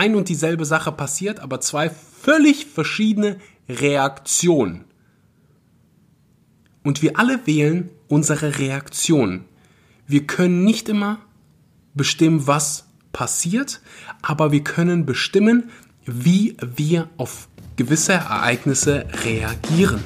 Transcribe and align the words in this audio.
ein 0.00 0.14
und 0.14 0.30
dieselbe 0.30 0.64
Sache 0.64 0.92
passiert, 0.92 1.40
aber 1.40 1.60
zwei 1.60 1.90
völlig 1.90 2.64
verschiedene 2.64 3.36
Reaktionen. 3.68 4.86
Und 6.82 7.02
wir 7.02 7.18
alle 7.18 7.46
wählen 7.46 7.90
unsere 8.08 8.58
Reaktion. 8.58 9.44
Wir 10.06 10.26
können 10.26 10.64
nicht 10.64 10.88
immer 10.88 11.18
bestimmen, 11.92 12.46
was 12.46 12.86
passiert, 13.12 13.82
aber 14.22 14.52
wir 14.52 14.64
können 14.64 15.04
bestimmen, 15.04 15.68
wie 16.06 16.56
wir 16.60 17.10
auf 17.18 17.48
gewisse 17.76 18.14
Ereignisse 18.14 19.06
reagieren. 19.22 20.02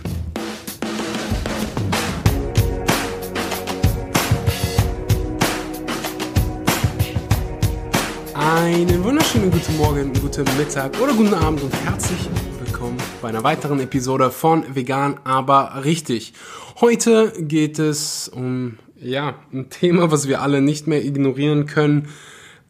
Einen 8.65 9.05
wunderschönen 9.05 9.51
guten 9.51 9.77
Morgen, 9.77 10.11
guten 10.15 10.47
Mittag 10.57 10.99
oder 10.99 11.13
guten 11.13 11.35
Abend 11.35 11.63
und 11.63 11.85
herzlich 11.85 12.19
willkommen 12.65 12.97
bei 13.21 13.29
einer 13.29 13.45
weiteren 13.45 13.79
Episode 13.79 14.31
von 14.31 14.75
Vegan, 14.75 15.21
aber 15.23 15.85
richtig. 15.85 16.33
Heute 16.81 17.35
geht 17.39 17.79
es 17.79 18.27
um, 18.31 18.79
ja, 18.99 19.35
ein 19.53 19.69
Thema, 19.69 20.11
was 20.11 20.29
wir 20.29 20.41
alle 20.41 20.63
nicht 20.63 20.87
mehr 20.87 21.05
ignorieren 21.05 21.67
können. 21.67 22.09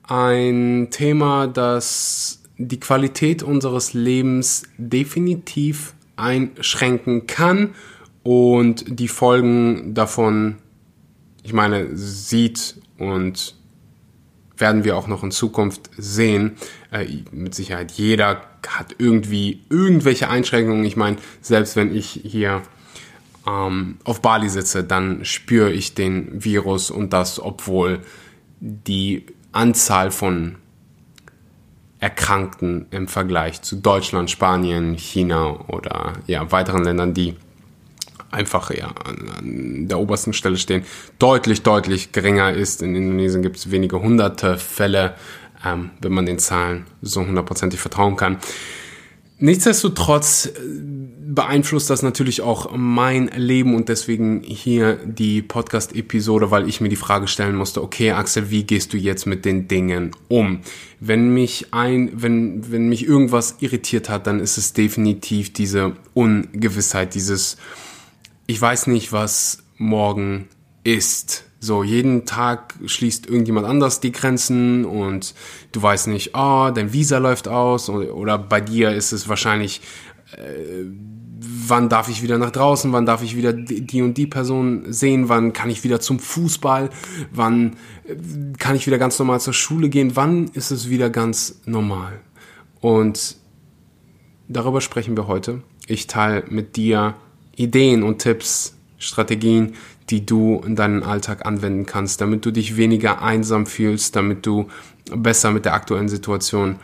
Ein 0.02 0.88
Thema, 0.90 1.46
das 1.46 2.42
die 2.58 2.80
Qualität 2.80 3.44
unseres 3.44 3.94
Lebens 3.94 4.64
definitiv 4.76 5.94
einschränken 6.16 7.28
kann 7.28 7.76
und 8.24 8.98
die 8.98 9.06
Folgen 9.06 9.94
davon, 9.94 10.56
ich 11.44 11.52
meine, 11.52 11.96
sieht 11.96 12.80
und 12.98 13.54
werden 14.56 14.84
wir 14.84 14.96
auch 14.96 15.06
noch 15.06 15.22
in 15.22 15.30
Zukunft 15.30 15.90
sehen. 15.96 16.56
Äh, 16.90 17.06
mit 17.30 17.54
Sicherheit 17.54 17.92
jeder 17.92 18.42
hat 18.66 18.96
irgendwie 18.98 19.62
irgendwelche 19.68 20.28
Einschränkungen. 20.28 20.84
Ich 20.84 20.96
meine, 20.96 21.16
selbst 21.40 21.76
wenn 21.76 21.94
ich 21.94 22.20
hier 22.24 22.62
ähm, 23.46 23.96
auf 24.04 24.22
Bali 24.22 24.48
sitze, 24.48 24.84
dann 24.84 25.24
spüre 25.24 25.72
ich 25.72 25.94
den 25.94 26.44
Virus 26.44 26.90
und 26.90 27.12
das, 27.12 27.40
obwohl 27.40 28.00
die 28.60 29.26
Anzahl 29.52 30.10
von 30.10 30.56
Erkrankten 32.00 32.86
im 32.90 33.08
Vergleich 33.08 33.62
zu 33.62 33.76
Deutschland, 33.76 34.30
Spanien, 34.30 34.94
China 34.94 35.60
oder 35.68 36.14
ja, 36.26 36.50
weiteren 36.52 36.84
Ländern, 36.84 37.14
die 37.14 37.34
einfach 38.34 38.70
ja, 38.70 38.88
an, 38.88 39.30
an 39.38 39.88
der 39.88 39.98
obersten 39.98 40.32
Stelle 40.32 40.56
stehen, 40.56 40.84
deutlich, 41.18 41.62
deutlich 41.62 42.12
geringer 42.12 42.52
ist. 42.52 42.82
In 42.82 42.94
Indonesien 42.94 43.42
gibt 43.42 43.56
es 43.56 43.70
wenige 43.70 44.00
hunderte 44.00 44.58
Fälle, 44.58 45.14
ähm, 45.64 45.90
wenn 46.00 46.12
man 46.12 46.26
den 46.26 46.38
Zahlen 46.38 46.86
so 47.00 47.24
hundertprozentig 47.24 47.80
vertrauen 47.80 48.16
kann. 48.16 48.38
Nichtsdestotrotz 49.38 50.46
äh, 50.46 50.50
beeinflusst 51.34 51.90
das 51.90 52.02
natürlich 52.02 52.40
auch 52.40 52.70
mein 52.76 53.28
Leben 53.34 53.74
und 53.74 53.88
deswegen 53.88 54.42
hier 54.42 54.98
die 55.04 55.42
Podcast-Episode, 55.42 56.50
weil 56.50 56.68
ich 56.68 56.80
mir 56.80 56.88
die 56.88 56.96
Frage 56.96 57.26
stellen 57.26 57.56
musste, 57.56 57.82
okay, 57.82 58.12
Axel, 58.12 58.50
wie 58.50 58.64
gehst 58.64 58.92
du 58.92 58.96
jetzt 58.96 59.26
mit 59.26 59.44
den 59.44 59.66
Dingen 59.66 60.12
um? 60.28 60.60
Wenn 61.00 61.34
mich 61.34 61.68
ein, 61.72 62.10
wenn, 62.14 62.70
wenn 62.70 62.88
mich 62.88 63.06
irgendwas 63.06 63.56
irritiert 63.60 64.08
hat, 64.08 64.26
dann 64.26 64.38
ist 64.38 64.58
es 64.58 64.72
definitiv 64.72 65.52
diese 65.52 65.92
Ungewissheit, 66.14 67.14
dieses, 67.14 67.56
ich 68.46 68.60
weiß 68.60 68.86
nicht, 68.88 69.12
was 69.12 69.64
morgen 69.76 70.48
ist. 70.82 71.44
So, 71.60 71.82
jeden 71.82 72.26
Tag 72.26 72.74
schließt 72.84 73.26
irgendjemand 73.26 73.66
anders 73.66 74.00
die 74.00 74.12
Grenzen 74.12 74.84
und 74.84 75.34
du 75.72 75.82
weißt 75.82 76.08
nicht, 76.08 76.32
oh, 76.34 76.70
dein 76.74 76.92
Visa 76.92 77.18
läuft 77.18 77.48
aus 77.48 77.88
oder, 77.88 78.36
bei 78.36 78.60
dir 78.60 78.92
ist 78.92 79.12
es 79.12 79.30
wahrscheinlich, 79.30 79.80
äh, 80.36 80.84
wann 81.66 81.88
darf 81.88 82.10
ich 82.10 82.22
wieder 82.22 82.36
nach 82.36 82.50
draußen, 82.50 82.92
wann 82.92 83.06
darf 83.06 83.22
ich 83.22 83.34
wieder 83.34 83.54
die 83.54 84.02
und 84.02 84.18
die 84.18 84.26
Person 84.26 84.92
sehen, 84.92 85.30
wann 85.30 85.54
kann 85.54 85.70
ich 85.70 85.84
wieder 85.84 86.00
zum 86.00 86.18
Fußball, 86.18 86.90
wann 87.32 87.76
äh, 88.06 88.16
kann 88.58 88.76
ich 88.76 88.86
wieder 88.86 88.98
ganz 88.98 89.18
normal 89.18 89.40
zur 89.40 89.54
Schule 89.54 89.88
gehen, 89.88 90.16
wann 90.16 90.48
ist 90.48 90.70
es 90.70 90.90
wieder 90.90 91.08
ganz 91.08 91.62
normal. 91.64 92.20
Und 92.82 93.36
darüber 94.48 94.82
sprechen 94.82 95.16
wir 95.16 95.28
heute. 95.28 95.62
Ich 95.86 96.06
teile 96.06 96.44
mit 96.50 96.76
dir 96.76 97.14
Ideen 97.56 98.02
und 98.02 98.18
Tipps, 98.18 98.76
Strategien, 98.98 99.74
die 100.10 100.26
du 100.26 100.60
in 100.64 100.76
deinen 100.76 101.02
Alltag 101.02 101.46
anwenden 101.46 101.86
kannst, 101.86 102.20
damit 102.20 102.44
du 102.44 102.50
dich 102.50 102.76
weniger 102.76 103.22
einsam 103.22 103.66
fühlst, 103.66 104.16
damit 104.16 104.44
du 104.46 104.68
besser 105.14 105.50
mit 105.50 105.64
der 105.64 105.74
aktuellen 105.74 106.08
Situation 106.08 106.76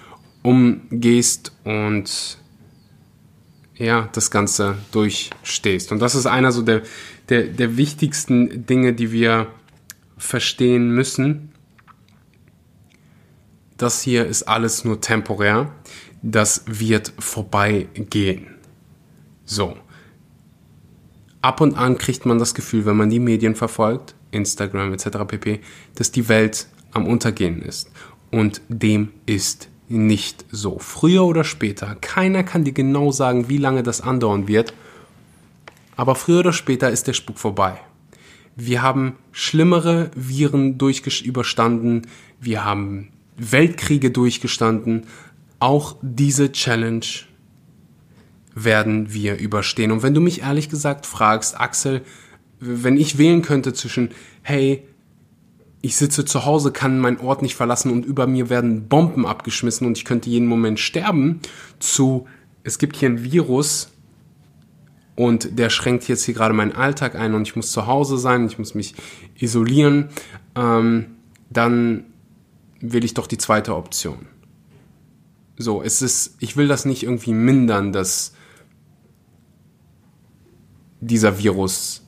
umgehst 0.42 1.52
und 1.64 2.38
ja, 3.76 4.08
das 4.12 4.30
Ganze 4.30 4.76
durchstehst. 4.92 5.90
Und 5.92 6.00
das 6.00 6.14
ist 6.14 6.26
einer 6.26 6.52
so 6.52 6.62
der, 6.62 6.82
der, 7.28 7.44
der 7.44 7.76
wichtigsten 7.76 8.66
Dinge, 8.66 8.92
die 8.92 9.10
wir 9.10 9.46
verstehen 10.18 10.90
müssen. 10.90 11.52
Das 13.78 14.02
hier 14.02 14.26
ist 14.26 14.42
alles 14.42 14.84
nur 14.84 15.00
temporär. 15.00 15.72
Das 16.22 16.64
wird 16.66 17.14
vorbeigehen. 17.18 18.54
So 19.46 19.76
ab 21.42 21.60
und 21.60 21.76
an 21.76 21.98
kriegt 21.98 22.26
man 22.26 22.38
das 22.38 22.54
Gefühl, 22.54 22.86
wenn 22.86 22.96
man 22.96 23.10
die 23.10 23.20
Medien 23.20 23.54
verfolgt, 23.54 24.14
Instagram 24.30 24.92
etc. 24.92 25.18
pp, 25.26 25.60
dass 25.94 26.12
die 26.12 26.28
Welt 26.28 26.68
am 26.92 27.06
Untergehen 27.06 27.62
ist. 27.62 27.90
Und 28.30 28.60
dem 28.68 29.10
ist 29.26 29.68
nicht 29.88 30.44
so. 30.50 30.78
Früher 30.78 31.24
oder 31.24 31.44
später, 31.44 31.96
keiner 32.00 32.44
kann 32.44 32.64
dir 32.64 32.72
genau 32.72 33.10
sagen, 33.10 33.48
wie 33.48 33.58
lange 33.58 33.82
das 33.82 34.00
andauern 34.00 34.46
wird, 34.46 34.72
aber 35.96 36.14
früher 36.14 36.40
oder 36.40 36.52
später 36.52 36.90
ist 36.90 37.08
der 37.08 37.12
Spuk 37.12 37.38
vorbei. 37.38 37.78
Wir 38.56 38.82
haben 38.82 39.16
schlimmere 39.32 40.10
Viren 40.14 40.78
überstanden, 41.24 42.02
wir 42.40 42.64
haben 42.64 43.08
Weltkriege 43.36 44.10
durchgestanden. 44.10 45.06
Auch 45.58 45.96
diese 46.02 46.52
Challenge 46.52 47.04
werden 48.54 49.12
wir 49.12 49.38
überstehen. 49.38 49.92
Und 49.92 50.02
wenn 50.02 50.14
du 50.14 50.20
mich 50.20 50.42
ehrlich 50.42 50.68
gesagt 50.68 51.06
fragst, 51.06 51.58
Axel, 51.58 52.02
wenn 52.58 52.96
ich 52.96 53.18
wählen 53.18 53.42
könnte 53.42 53.72
zwischen, 53.72 54.10
hey, 54.42 54.82
ich 55.82 55.96
sitze 55.96 56.24
zu 56.24 56.44
Hause, 56.44 56.72
kann 56.72 56.98
meinen 56.98 57.18
Ort 57.18 57.42
nicht 57.42 57.54
verlassen 57.54 57.90
und 57.90 58.04
über 58.04 58.26
mir 58.26 58.50
werden 58.50 58.88
Bomben 58.88 59.26
abgeschmissen 59.26 59.86
und 59.86 59.96
ich 59.96 60.04
könnte 60.04 60.28
jeden 60.28 60.46
Moment 60.46 60.78
sterben, 60.78 61.40
zu, 61.78 62.26
es 62.64 62.78
gibt 62.78 62.96
hier 62.96 63.08
ein 63.08 63.24
Virus 63.24 63.90
und 65.16 65.58
der 65.58 65.70
schränkt 65.70 66.06
jetzt 66.08 66.24
hier 66.24 66.34
gerade 66.34 66.54
meinen 66.54 66.72
Alltag 66.72 67.14
ein 67.14 67.34
und 67.34 67.42
ich 67.42 67.56
muss 67.56 67.72
zu 67.72 67.86
Hause 67.86 68.18
sein, 68.18 68.46
ich 68.46 68.58
muss 68.58 68.74
mich 68.74 68.94
isolieren, 69.36 70.10
ähm, 70.54 71.06
dann 71.48 72.04
will 72.80 73.04
ich 73.04 73.14
doch 73.14 73.26
die 73.26 73.38
zweite 73.38 73.74
Option. 73.74 74.26
So, 75.56 75.82
es 75.82 76.02
ist, 76.02 76.36
ich 76.40 76.56
will 76.56 76.68
das 76.68 76.84
nicht 76.84 77.02
irgendwie 77.02 77.34
mindern, 77.34 77.92
dass 77.92 78.34
dieser 81.00 81.38
Virus 81.38 82.02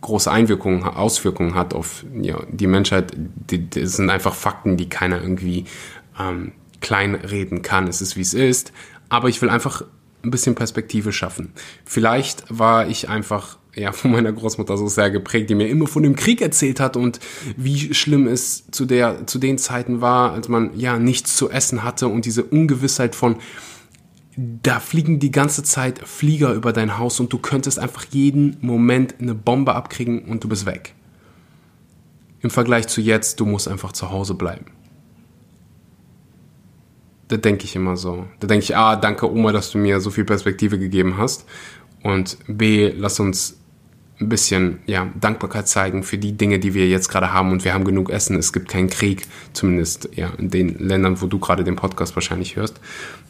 große 0.00 0.30
Einwirkungen, 0.30 0.84
Auswirkungen 0.84 1.54
hat 1.54 1.74
auf 1.74 2.04
ja, 2.20 2.40
die 2.50 2.66
Menschheit, 2.66 3.12
die, 3.16 3.68
das 3.68 3.96
sind 3.96 4.10
einfach 4.10 4.34
Fakten, 4.34 4.76
die 4.76 4.88
keiner 4.88 5.20
irgendwie 5.20 5.64
ähm, 6.18 6.52
kleinreden 6.80 7.62
kann. 7.62 7.88
Es 7.88 8.00
ist, 8.00 8.16
wie 8.16 8.20
es 8.20 8.34
ist. 8.34 8.72
Aber 9.08 9.28
ich 9.28 9.42
will 9.42 9.50
einfach 9.50 9.82
ein 10.22 10.30
bisschen 10.30 10.54
Perspektive 10.54 11.12
schaffen. 11.12 11.52
Vielleicht 11.84 12.44
war 12.48 12.88
ich 12.88 13.08
einfach 13.08 13.58
ja, 13.74 13.92
von 13.92 14.12
meiner 14.12 14.32
Großmutter 14.32 14.76
so 14.76 14.88
sehr 14.88 15.10
geprägt, 15.10 15.50
die 15.50 15.54
mir 15.54 15.68
immer 15.68 15.86
von 15.86 16.02
dem 16.02 16.16
Krieg 16.16 16.40
erzählt 16.40 16.80
hat 16.80 16.96
und 16.96 17.20
wie 17.56 17.94
schlimm 17.94 18.26
es 18.26 18.70
zu 18.70 18.84
der, 18.84 19.26
zu 19.26 19.38
den 19.38 19.58
Zeiten 19.58 20.00
war, 20.00 20.32
als 20.32 20.48
man 20.48 20.78
ja 20.78 20.98
nichts 20.98 21.36
zu 21.36 21.50
essen 21.50 21.82
hatte 21.82 22.08
und 22.08 22.24
diese 22.24 22.44
Ungewissheit 22.44 23.14
von, 23.14 23.36
da 24.38 24.78
fliegen 24.78 25.18
die 25.18 25.32
ganze 25.32 25.64
Zeit 25.64 26.06
Flieger 26.06 26.52
über 26.52 26.72
dein 26.72 26.96
Haus 26.96 27.18
und 27.18 27.32
du 27.32 27.38
könntest 27.38 27.80
einfach 27.80 28.04
jeden 28.10 28.56
Moment 28.60 29.16
eine 29.18 29.34
Bombe 29.34 29.74
abkriegen 29.74 30.26
und 30.26 30.44
du 30.44 30.48
bist 30.48 30.64
weg. 30.64 30.94
Im 32.40 32.50
Vergleich 32.50 32.86
zu 32.86 33.00
jetzt, 33.00 33.40
du 33.40 33.46
musst 33.46 33.66
einfach 33.66 33.90
zu 33.90 34.12
Hause 34.12 34.34
bleiben. 34.34 34.66
Da 37.26 37.36
denke 37.36 37.64
ich 37.64 37.74
immer 37.74 37.96
so. 37.96 38.26
Da 38.38 38.46
denke 38.46 38.62
ich, 38.62 38.76
A, 38.76 38.94
danke 38.94 39.28
Oma, 39.28 39.50
dass 39.50 39.72
du 39.72 39.78
mir 39.78 40.00
so 40.00 40.10
viel 40.10 40.24
Perspektive 40.24 40.78
gegeben 40.78 41.18
hast. 41.18 41.44
Und 42.04 42.38
B, 42.46 42.92
lass 42.96 43.18
uns 43.18 43.58
ein 44.20 44.28
bisschen 44.28 44.78
ja, 44.86 45.10
Dankbarkeit 45.20 45.66
zeigen 45.66 46.04
für 46.04 46.16
die 46.16 46.36
Dinge, 46.36 46.60
die 46.60 46.74
wir 46.74 46.88
jetzt 46.88 47.08
gerade 47.08 47.32
haben 47.32 47.50
und 47.50 47.64
wir 47.64 47.74
haben 47.74 47.84
genug 47.84 48.08
Essen. 48.08 48.36
Es 48.36 48.52
gibt 48.52 48.68
keinen 48.68 48.88
Krieg, 48.88 49.26
zumindest 49.52 50.10
ja, 50.14 50.30
in 50.38 50.50
den 50.50 50.78
Ländern, 50.78 51.20
wo 51.20 51.26
du 51.26 51.40
gerade 51.40 51.64
den 51.64 51.76
Podcast 51.76 52.14
wahrscheinlich 52.14 52.54
hörst. 52.54 52.80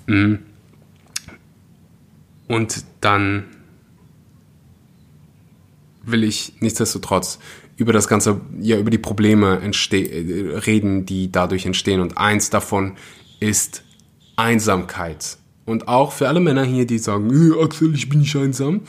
Mhm. 0.06 0.40
Und 2.49 2.85
dann 3.00 3.45
will 6.03 6.25
ich 6.25 6.55
nichtsdestotrotz 6.61 7.39
über 7.77 7.93
das 7.93 8.09
Ganze, 8.09 8.41
ja, 8.61 8.77
über 8.77 8.91
die 8.91 8.99
Probleme 8.99 9.61
reden, 9.62 11.06
die 11.06 11.31
dadurch 11.31 11.65
entstehen. 11.67 12.00
Und 12.00 12.19
eins 12.19 12.50
davon 12.50 12.97
ist 13.39 13.85
Einsamkeit. 14.37 15.39
Und 15.65 15.87
auch 15.87 16.12
für 16.12 16.29
alle 16.29 16.41
Männer 16.41 16.65
hier, 16.65 16.87
die 16.87 16.99
sagen, 16.99 17.31
hey, 17.31 17.62
Axel, 17.62 17.95
ich 17.95 18.09
bin 18.09 18.21
nicht 18.21 18.35
einsam. 18.35 18.81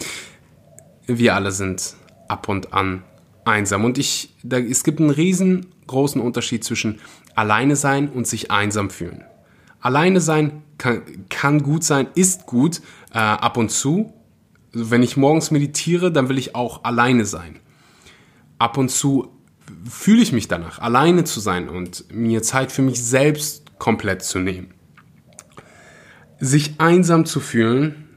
Wir 1.06 1.36
alle 1.36 1.52
sind 1.52 1.96
ab 2.28 2.48
und 2.48 2.74
an 2.74 3.04
einsam. 3.46 3.84
Und 3.84 3.98
ich, 3.98 4.34
da, 4.44 4.58
es 4.58 4.84
gibt 4.84 5.00
einen 5.00 5.10
riesengroßen 5.10 6.22
Unterschied 6.22 6.64
zwischen 6.64 7.00
alleine 7.36 7.76
sein 7.76 8.10
und 8.10 8.28
sich 8.28 8.50
einsam 8.50 8.90
fühlen. 8.90 9.24
Alleine 9.82 10.20
sein 10.20 10.64
kann, 10.78 11.02
kann 11.30 11.62
gut 11.64 11.84
sein, 11.84 12.08
ist 12.16 12.46
gut 12.46 12.82
äh, 13.14 13.18
ab 13.18 13.58
und 13.58 13.70
zu. 13.70 14.14
Wenn 14.72 15.04
ich 15.04 15.18
morgens 15.18 15.52
meditiere, 15.52 16.12
dann 16.12 16.30
will 16.30 16.38
ich 16.38 16.56
auch 16.56 16.84
alleine 16.84 17.26
sein. 17.26 17.60
Ab 18.58 18.78
und 18.78 18.90
zu 18.90 19.30
fühle 19.90 20.22
ich 20.22 20.32
mich 20.32 20.48
danach, 20.48 20.80
alleine 20.80 21.24
zu 21.24 21.40
sein 21.40 21.70
und 21.70 22.12
mir 22.14 22.42
Zeit 22.44 22.72
für 22.72 22.82
mich 22.82 23.04
selbst 23.04 23.78
komplett 23.80 24.24
zu 24.24 24.40
nehmen. 24.40 24.74
Sich 26.40 26.80
einsam 26.80 27.26
zu 27.26 27.40
fühlen 27.40 28.08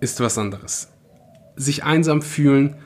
ist 0.00 0.20
was 0.20 0.38
anderes. 0.38 0.88
Sich 1.56 1.84
einsam 1.84 2.22
fühlen 2.22 2.76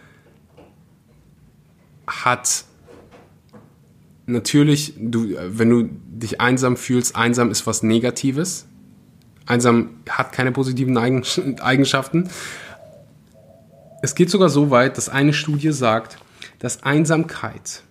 hat 2.07 2.65
natürlich, 4.27 4.95
du, 4.99 5.35
wenn 5.37 5.71
du 5.71 5.89
dich 6.07 6.41
einsam 6.41 6.77
fühlst, 6.77 7.17
einsam 7.17 7.51
ist 7.51 7.67
was 7.67 7.83
Negatives. 7.83 8.68
Einsam 9.49 10.01
hat 10.09 10.33
keine 10.33 10.53
positiven 10.53 10.97
Eigenschaften. 11.61 12.29
Es 14.03 14.15
geht 14.15 14.31
sogar 14.31 14.49
so 14.49 14.71
weit, 14.71 14.97
dass 14.97 15.09
eine 15.09 15.33
Studie 15.33 15.73
sagt, 15.73 16.19
dass 16.59 16.83
Einsamkeit 16.83 17.83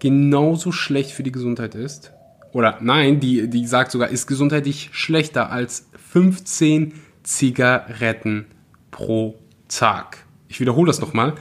genauso 0.00 0.72
schlecht 0.72 1.12
für 1.12 1.22
die 1.22 1.30
Gesundheit 1.30 1.74
ist. 1.74 2.12
Oder 2.52 2.78
nein, 2.80 3.20
die, 3.20 3.48
die 3.48 3.66
sagt 3.66 3.92
sogar, 3.92 4.08
ist 4.08 4.26
gesundheitlich 4.26 4.90
schlechter 4.92 5.50
als 5.50 5.86
15 6.10 6.94
Zigaretten 7.22 8.46
pro 8.90 9.38
Tag. 9.68 10.18
Ich 10.48 10.60
wiederhole 10.60 10.88
das 10.88 11.00
nochmal. 11.00 11.34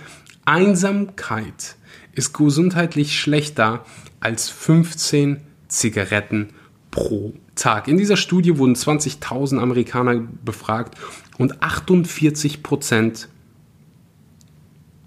Einsamkeit 0.45 1.75
ist 2.13 2.33
gesundheitlich 2.33 3.19
schlechter 3.19 3.85
als 4.19 4.49
15 4.49 5.41
Zigaretten 5.67 6.49
pro 6.91 7.33
Tag. 7.56 7.88
In 7.88 7.98
dieser 7.98 8.18
Studie 8.18 8.57
wurden 8.57 8.75
20.000 8.75 9.59
Amerikaner 9.59 10.21
befragt 10.44 10.98
und 11.38 11.62
48 11.62 12.63
Prozent 12.63 13.27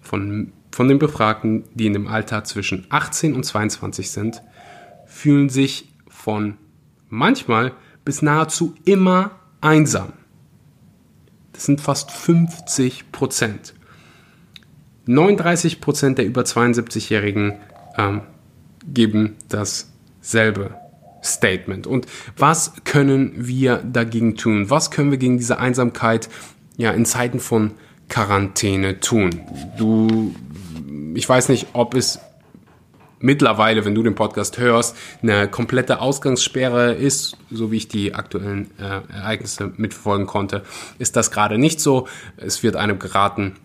von, 0.00 0.52
von 0.70 0.88
den 0.88 0.98
Befragten, 0.98 1.64
die 1.74 1.86
in 1.86 1.94
dem 1.94 2.06
Alter 2.06 2.44
zwischen 2.44 2.86
18 2.90 3.34
und 3.34 3.44
22 3.44 4.10
sind, 4.10 4.42
fühlen 5.06 5.48
sich 5.48 5.88
von 6.08 6.58
manchmal 7.08 7.72
bis 8.04 8.20
nahezu 8.20 8.74
immer 8.84 9.32
einsam. 9.60 10.12
Das 11.52 11.64
sind 11.64 11.80
fast 11.80 12.10
50 12.10 13.10
Prozent. 13.12 13.74
39 15.06 15.80
Prozent 15.80 16.18
der 16.18 16.26
über 16.26 16.42
72-Jährigen 16.42 17.54
ähm, 17.96 18.22
geben 18.86 19.36
dasselbe 19.48 20.83
Statement. 21.24 21.86
Und 21.86 22.06
was 22.36 22.72
können 22.84 23.32
wir 23.34 23.78
dagegen 23.78 24.36
tun? 24.36 24.70
Was 24.70 24.90
können 24.90 25.10
wir 25.10 25.18
gegen 25.18 25.38
diese 25.38 25.58
Einsamkeit 25.58 26.28
ja 26.76 26.90
in 26.92 27.04
Zeiten 27.04 27.40
von 27.40 27.72
Quarantäne 28.08 29.00
tun? 29.00 29.40
Du, 29.78 30.34
ich 31.14 31.28
weiß 31.28 31.48
nicht, 31.48 31.68
ob 31.72 31.94
es 31.94 32.20
mittlerweile, 33.20 33.86
wenn 33.86 33.94
du 33.94 34.02
den 34.02 34.14
Podcast 34.14 34.58
hörst, 34.58 34.96
eine 35.22 35.48
komplette 35.48 36.00
Ausgangssperre 36.00 36.92
ist, 36.92 37.38
so 37.50 37.72
wie 37.72 37.78
ich 37.78 37.88
die 37.88 38.14
aktuellen 38.14 38.70
äh, 38.78 39.00
Ereignisse 39.12 39.72
mitverfolgen 39.76 40.26
konnte, 40.26 40.62
ist 40.98 41.16
das 41.16 41.30
gerade 41.30 41.56
nicht 41.56 41.80
so. 41.80 42.06
Es 42.36 42.62
wird 42.62 42.76
einem 42.76 42.98
geraten, 42.98 43.56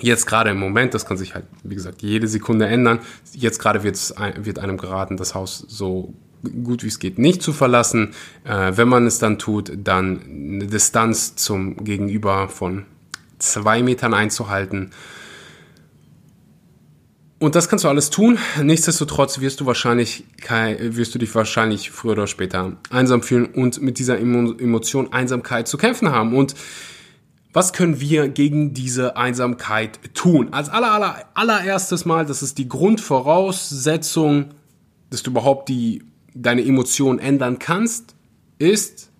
Jetzt 0.00 0.26
gerade 0.26 0.50
im 0.50 0.60
Moment, 0.60 0.94
das 0.94 1.06
kann 1.06 1.16
sich 1.16 1.34
halt, 1.34 1.46
wie 1.64 1.74
gesagt, 1.74 2.02
jede 2.02 2.28
Sekunde 2.28 2.66
ändern. 2.66 3.00
Jetzt 3.32 3.58
gerade 3.58 3.82
wird 3.82 4.58
einem 4.58 4.76
geraten, 4.76 5.16
das 5.16 5.34
Haus 5.34 5.64
so 5.66 6.14
gut 6.64 6.82
wie 6.82 6.88
es 6.88 6.98
geht 6.98 7.18
nicht 7.18 7.42
zu 7.42 7.52
verlassen. 7.52 8.14
Äh, 8.44 8.72
wenn 8.76 8.88
man 8.88 9.06
es 9.06 9.18
dann 9.18 9.38
tut, 9.38 9.72
dann 9.76 10.20
eine 10.22 10.66
Distanz 10.66 11.36
zum 11.36 11.84
Gegenüber 11.84 12.48
von 12.48 12.84
zwei 13.38 13.82
Metern 13.82 14.14
einzuhalten. 14.14 14.90
Und 17.40 17.54
das 17.54 17.68
kannst 17.68 17.84
du 17.84 17.88
alles 17.88 18.10
tun. 18.10 18.36
Nichtsdestotrotz 18.60 19.38
wirst 19.38 19.60
du 19.60 19.66
wahrscheinlich, 19.66 20.24
wirst 20.80 21.14
du 21.14 21.20
dich 21.20 21.32
wahrscheinlich 21.36 21.92
früher 21.92 22.12
oder 22.12 22.26
später 22.26 22.76
einsam 22.90 23.22
fühlen 23.22 23.46
und 23.46 23.80
mit 23.80 24.00
dieser 24.00 24.18
Emotion 24.18 25.12
Einsamkeit 25.12 25.68
zu 25.68 25.78
kämpfen 25.78 26.10
haben. 26.10 26.34
Und 26.34 26.56
was 27.52 27.72
können 27.72 28.00
wir 28.00 28.28
gegen 28.28 28.74
diese 28.74 29.16
Einsamkeit 29.16 30.00
tun? 30.14 30.52
Als 30.52 30.68
aller, 30.68 30.92
aller, 30.92 31.24
allererstes 31.34 32.04
Mal, 32.04 32.26
das 32.26 32.42
ist 32.42 32.58
die 32.58 32.68
Grundvoraussetzung, 32.68 34.46
dass 35.10 35.22
du 35.22 35.30
überhaupt 35.30 35.68
die, 35.68 36.02
deine 36.34 36.64
Emotionen 36.64 37.18
ändern 37.18 37.58
kannst, 37.58 38.14
ist, 38.58 39.10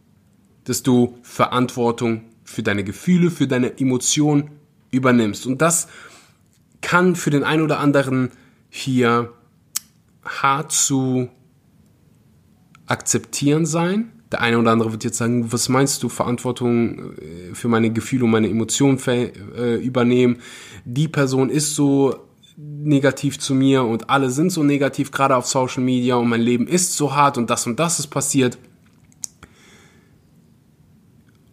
dass 0.64 0.82
du 0.82 1.18
Verantwortung 1.22 2.22
für 2.44 2.62
deine 2.62 2.84
Gefühle, 2.84 3.30
für 3.30 3.46
deine 3.46 3.78
Emotionen 3.78 4.50
übernimmst. 4.90 5.46
Und 5.46 5.62
das 5.62 5.88
kann 6.80 7.16
für 7.16 7.30
den 7.30 7.44
einen 7.44 7.62
oder 7.62 7.78
anderen 7.78 8.30
hier 8.70 9.32
hart 10.24 10.72
zu 10.72 11.28
akzeptieren 12.86 13.66
sein, 13.66 14.12
der 14.30 14.42
eine 14.42 14.58
oder 14.58 14.72
andere 14.72 14.92
wird 14.92 15.04
jetzt 15.04 15.18
sagen, 15.18 15.52
was 15.52 15.68
meinst 15.68 16.02
du, 16.02 16.08
Verantwortung 16.08 17.16
äh, 17.16 17.54
für 17.54 17.68
meine 17.68 17.90
Gefühle 17.90 18.24
und 18.24 18.30
meine 18.30 18.48
Emotionen 18.48 18.98
äh, 19.06 19.76
übernehmen? 19.76 20.38
Die 20.84 21.08
Person 21.08 21.48
ist 21.48 21.74
so 21.74 22.27
negativ 22.60 23.38
zu 23.38 23.54
mir 23.54 23.84
und 23.84 24.10
alle 24.10 24.30
sind 24.30 24.50
so 24.50 24.64
negativ, 24.64 25.12
gerade 25.12 25.36
auf 25.36 25.46
Social 25.46 25.82
Media 25.82 26.16
und 26.16 26.28
mein 26.28 26.40
Leben 26.40 26.66
ist 26.66 26.94
so 26.94 27.14
hart 27.14 27.38
und 27.38 27.50
das 27.50 27.66
und 27.68 27.78
das 27.78 28.00
ist 28.00 28.08
passiert. 28.08 28.58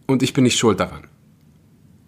Und 0.06 0.24
ich 0.24 0.32
bin 0.32 0.44
nicht 0.44 0.58
schuld 0.58 0.80
daran. 0.80 1.04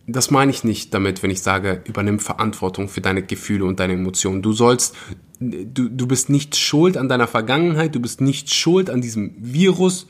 Das 0.09 0.31
meine 0.31 0.51
ich 0.51 0.65
nicht 0.65 0.95
damit, 0.95 1.23
wenn 1.23 1.31
ich 1.31 1.43
sage, 1.43 1.83
übernimm 1.85 2.19
Verantwortung 2.19 2.89
für 2.89 3.01
deine 3.01 3.23
Gefühle 3.23 3.67
und 3.67 3.79
deine 3.79 3.93
Emotionen. 3.93 4.43
Du 4.43 4.53
sollst, 4.53 4.97
du, 5.39 5.89
du 5.89 6.07
bist 6.09 6.29
nicht 6.29 6.57
schuld 6.57 6.97
an 6.97 7.09
deiner 7.09 7.29
Vergangenheit, 7.29 7.95
du 7.95 8.01
bist 8.01 8.21
nicht 8.21 8.53
schuld 8.53 8.91
an 8.91 9.01
diesem 9.01 9.35
Virus, 9.39 10.09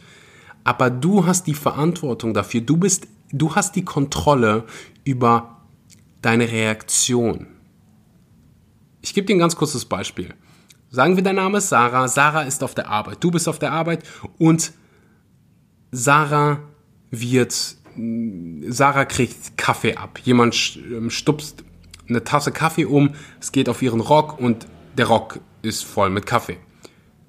aber 0.64 0.88
du 0.88 1.26
hast 1.26 1.46
die 1.46 1.54
Verantwortung 1.54 2.32
dafür. 2.32 2.62
Du 2.62 2.76
bist, 2.76 3.06
du 3.32 3.54
hast 3.54 3.76
die 3.76 3.84
Kontrolle 3.84 4.64
über 5.04 5.62
deine 6.22 6.50
Reaktion. 6.50 7.57
Ich 9.08 9.14
gebe 9.14 9.26
dir 9.26 9.36
ein 9.36 9.38
ganz 9.38 9.56
kurzes 9.56 9.86
Beispiel. 9.86 10.34
Sagen 10.90 11.16
wir, 11.16 11.22
dein 11.22 11.36
Name 11.36 11.58
ist 11.58 11.70
Sarah. 11.70 12.08
Sarah 12.08 12.42
ist 12.42 12.62
auf 12.62 12.74
der 12.74 12.88
Arbeit. 12.88 13.24
Du 13.24 13.30
bist 13.30 13.48
auf 13.48 13.58
der 13.58 13.72
Arbeit 13.72 14.04
und 14.36 14.74
Sarah 15.90 16.58
wird, 17.10 17.76
Sarah 18.68 19.06
kriegt 19.06 19.56
Kaffee 19.56 19.96
ab. 19.96 20.18
Jemand 20.24 20.78
ähm, 20.90 21.08
stupst 21.08 21.64
eine 22.06 22.22
Tasse 22.22 22.52
Kaffee 22.52 22.84
um, 22.84 23.14
es 23.40 23.50
geht 23.50 23.70
auf 23.70 23.80
ihren 23.80 24.00
Rock 24.00 24.38
und 24.38 24.66
der 24.98 25.06
Rock 25.06 25.40
ist 25.62 25.86
voll 25.86 26.10
mit 26.10 26.26
Kaffee. 26.26 26.58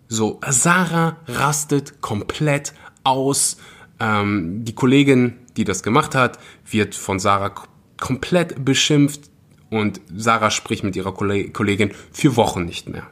So, 0.10 0.42
Sarah 0.50 1.16
rastet 1.28 2.02
komplett 2.02 2.74
aus. 3.06 3.56
Ähm, 4.02 4.66
die 4.66 4.76
Kollegin, 4.76 5.36
die 5.56 5.64
das 5.64 5.82
gemacht 5.82 6.14
hat, 6.14 6.40
wird 6.70 6.94
von 6.94 7.20
Sarah 7.20 7.54
komplett 7.96 8.66
beschimpft 8.66 9.30
und 9.70 10.02
Sarah 10.16 10.52
spricht 10.52 10.84
mit 10.84 10.96
ihrer 10.96 11.14
Kollegin 11.14 11.92
für 12.12 12.36
Wochen 12.36 12.66
nicht 12.66 12.90
mehr. 12.90 13.08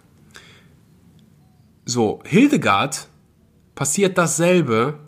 So, 1.85 2.21
Hildegard 2.25 3.07
passiert 3.75 4.17
dasselbe 4.17 4.99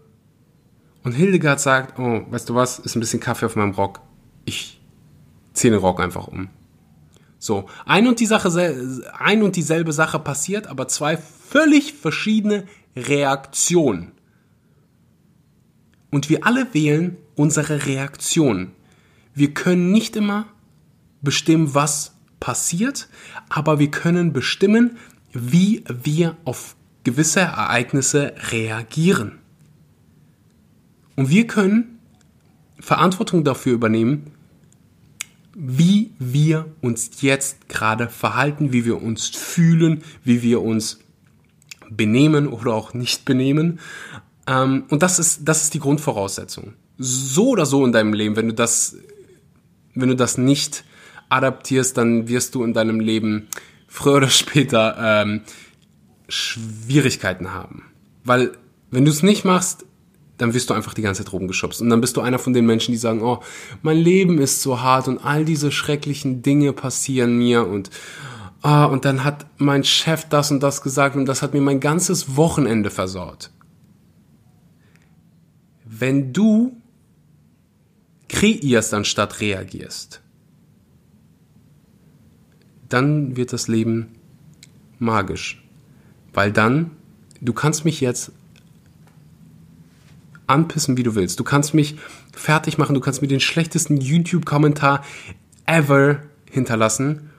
und 1.03 1.13
Hildegard 1.13 1.59
sagt, 1.59 1.99
oh, 1.99 2.21
weißt 2.29 2.49
du 2.49 2.55
was, 2.55 2.79
ist 2.79 2.95
ein 2.95 2.99
bisschen 2.99 3.19
Kaffee 3.19 3.45
auf 3.45 3.55
meinem 3.55 3.71
Rock. 3.71 4.01
Ich 4.45 4.79
ziehe 5.53 5.71
den 5.71 5.79
Rock 5.79 5.99
einfach 5.99 6.27
um. 6.27 6.49
So, 7.37 7.69
ein 7.85 8.07
und, 8.07 8.19
die 8.19 8.25
Sache, 8.25 8.49
ein 9.17 9.43
und 9.43 9.55
dieselbe 9.55 9.93
Sache 9.93 10.19
passiert, 10.19 10.67
aber 10.67 10.87
zwei 10.87 11.17
völlig 11.17 11.93
verschiedene 11.93 12.65
Reaktionen. 12.95 14.11
Und 16.11 16.29
wir 16.29 16.45
alle 16.45 16.73
wählen 16.73 17.17
unsere 17.35 17.85
Reaktion. 17.85 18.71
Wir 19.33 19.53
können 19.53 19.91
nicht 19.91 20.15
immer 20.15 20.47
bestimmen, 21.21 21.73
was 21.73 22.13
passiert, 22.39 23.09
aber 23.49 23.79
wir 23.79 23.91
können 23.91 24.33
bestimmen, 24.33 24.97
wie 25.33 25.83
wir 25.87 26.37
auf 26.45 26.75
gewisse 27.03 27.41
Ereignisse 27.41 28.33
reagieren. 28.51 29.39
Und 31.15 31.29
wir 31.29 31.47
können 31.47 31.99
Verantwortung 32.79 33.43
dafür 33.43 33.73
übernehmen, 33.73 34.31
wie 35.53 36.11
wir 36.19 36.73
uns 36.81 37.21
jetzt 37.21 37.67
gerade 37.67 38.07
verhalten, 38.07 38.71
wie 38.71 38.85
wir 38.85 39.01
uns 39.01 39.27
fühlen, 39.27 40.03
wie 40.23 40.41
wir 40.41 40.61
uns 40.61 40.99
benehmen 41.89 42.47
oder 42.47 42.73
auch 42.73 42.93
nicht 42.93 43.25
benehmen. 43.25 43.79
Ähm, 44.47 44.85
und 44.89 45.03
das 45.03 45.19
ist, 45.19 45.41
das 45.43 45.63
ist 45.63 45.73
die 45.73 45.79
Grundvoraussetzung. 45.79 46.73
So 46.97 47.49
oder 47.49 47.65
so 47.65 47.85
in 47.85 47.91
deinem 47.91 48.13
Leben, 48.13 48.35
wenn 48.35 48.47
du 48.47 48.53
das, 48.53 48.95
wenn 49.95 50.09
du 50.09 50.15
das 50.15 50.37
nicht 50.37 50.85
adaptierst, 51.29 51.97
dann 51.97 52.27
wirst 52.27 52.55
du 52.55 52.63
in 52.63 52.73
deinem 52.73 52.99
Leben 52.99 53.47
früher 53.87 54.17
oder 54.17 54.29
später 54.29 54.95
ähm, 54.99 55.41
Schwierigkeiten 56.27 57.53
haben. 57.53 57.85
Weil 58.23 58.51
wenn 58.91 59.05
du 59.05 59.11
es 59.11 59.23
nicht 59.23 59.45
machst, 59.45 59.85
dann 60.37 60.53
wirst 60.53 60.69
du 60.69 60.73
einfach 60.73 60.93
die 60.93 61.01
ganze 61.01 61.23
Zeit 61.23 61.33
rumgeschubst. 61.33 61.81
Und 61.81 61.89
dann 61.89 62.01
bist 62.01 62.15
du 62.17 62.21
einer 62.21 62.39
von 62.39 62.53
den 62.53 62.65
Menschen, 62.65 62.91
die 62.91 62.97
sagen, 62.97 63.21
oh, 63.21 63.41
mein 63.81 63.97
Leben 63.97 64.39
ist 64.39 64.61
so 64.61 64.81
hart 64.81 65.07
und 65.07 65.19
all 65.19 65.45
diese 65.45 65.71
schrecklichen 65.71 66.41
Dinge 66.41 66.71
passieren 66.73 67.37
mir 67.37 67.67
und, 67.67 67.89
ah, 68.61 68.85
und 68.85 69.05
dann 69.05 69.23
hat 69.23 69.45
mein 69.57 69.83
Chef 69.83 70.25
das 70.29 70.49
und 70.49 70.63
das 70.63 70.81
gesagt 70.81 71.15
und 71.15 71.25
das 71.25 71.41
hat 71.41 71.53
mir 71.53 71.61
mein 71.61 71.81
ganzes 71.81 72.37
Wochenende 72.37 72.89
versaut. 72.89 73.51
Wenn 75.83 76.31
du 76.31 76.77
kreierst 78.29 78.93
anstatt 78.93 79.41
reagierst, 79.41 80.21
dann 82.89 83.37
wird 83.37 83.53
das 83.53 83.67
Leben 83.67 84.07
magisch. 84.99 85.63
Weil 86.33 86.51
dann, 86.51 86.91
du 87.41 87.53
kannst 87.53 87.85
mich 87.85 88.01
jetzt 88.01 88.31
anpissen, 90.47 90.97
wie 90.97 91.03
du 91.03 91.15
willst. 91.15 91.39
Du 91.39 91.43
kannst 91.43 91.73
mich 91.73 91.95
fertig 92.33 92.77
machen, 92.77 92.95
du 92.95 93.01
kannst 93.01 93.21
mir 93.21 93.27
den 93.27 93.39
schlechtesten 93.39 93.97
YouTube-Kommentar 93.97 95.03
ever 95.65 96.23
hinterlassen. 96.49 97.29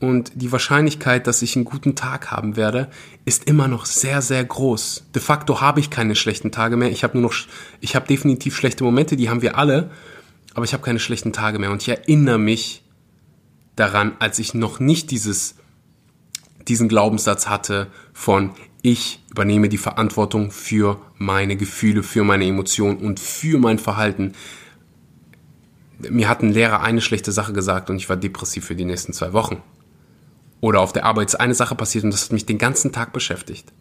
Und 0.00 0.32
die 0.34 0.52
Wahrscheinlichkeit, 0.52 1.26
dass 1.26 1.42
ich 1.42 1.56
einen 1.56 1.64
guten 1.64 1.94
Tag 1.94 2.30
haben 2.30 2.56
werde, 2.56 2.88
ist 3.24 3.44
immer 3.44 3.68
noch 3.68 3.86
sehr, 3.86 4.22
sehr 4.22 4.44
groß. 4.44 5.04
De 5.14 5.22
facto 5.22 5.60
habe 5.60 5.80
ich 5.80 5.90
keine 5.90 6.14
schlechten 6.14 6.52
Tage 6.52 6.76
mehr. 6.76 6.90
Ich 6.90 7.04
habe 7.04 7.18
nur 7.18 7.30
noch, 7.30 7.34
ich 7.80 7.96
habe 7.96 8.06
definitiv 8.06 8.56
schlechte 8.56 8.84
Momente, 8.84 9.16
die 9.16 9.30
haben 9.30 9.42
wir 9.42 9.56
alle. 9.56 9.90
Aber 10.52 10.64
ich 10.64 10.72
habe 10.72 10.84
keine 10.84 11.00
schlechten 11.00 11.32
Tage 11.32 11.58
mehr. 11.58 11.70
Und 11.70 11.82
ich 11.82 11.88
erinnere 11.88 12.38
mich 12.38 12.83
daran, 13.76 14.16
als 14.18 14.38
ich 14.38 14.54
noch 14.54 14.80
nicht 14.80 15.10
dieses, 15.10 15.56
diesen 16.68 16.88
Glaubenssatz 16.88 17.48
hatte 17.48 17.88
von, 18.12 18.50
ich 18.82 19.20
übernehme 19.30 19.68
die 19.68 19.78
Verantwortung 19.78 20.50
für 20.50 21.00
meine 21.16 21.56
Gefühle, 21.56 22.02
für 22.02 22.22
meine 22.22 22.44
Emotionen 22.44 22.98
und 22.98 23.18
für 23.18 23.58
mein 23.58 23.78
Verhalten. 23.78 24.32
Mir 26.10 26.28
hat 26.28 26.42
ein 26.42 26.52
Lehrer 26.52 26.82
eine 26.82 27.00
schlechte 27.00 27.32
Sache 27.32 27.52
gesagt 27.52 27.88
und 27.88 27.96
ich 27.96 28.08
war 28.08 28.16
depressiv 28.16 28.66
für 28.66 28.74
die 28.74 28.84
nächsten 28.84 29.12
zwei 29.12 29.32
Wochen. 29.32 29.62
Oder 30.60 30.80
auf 30.80 30.92
der 30.92 31.04
Arbeit 31.04 31.28
ist 31.28 31.36
eine 31.36 31.54
Sache 31.54 31.74
passiert 31.74 32.04
und 32.04 32.12
das 32.12 32.24
hat 32.24 32.32
mich 32.32 32.46
den 32.46 32.58
ganzen 32.58 32.92
Tag 32.92 33.12
beschäftigt. 33.12 33.72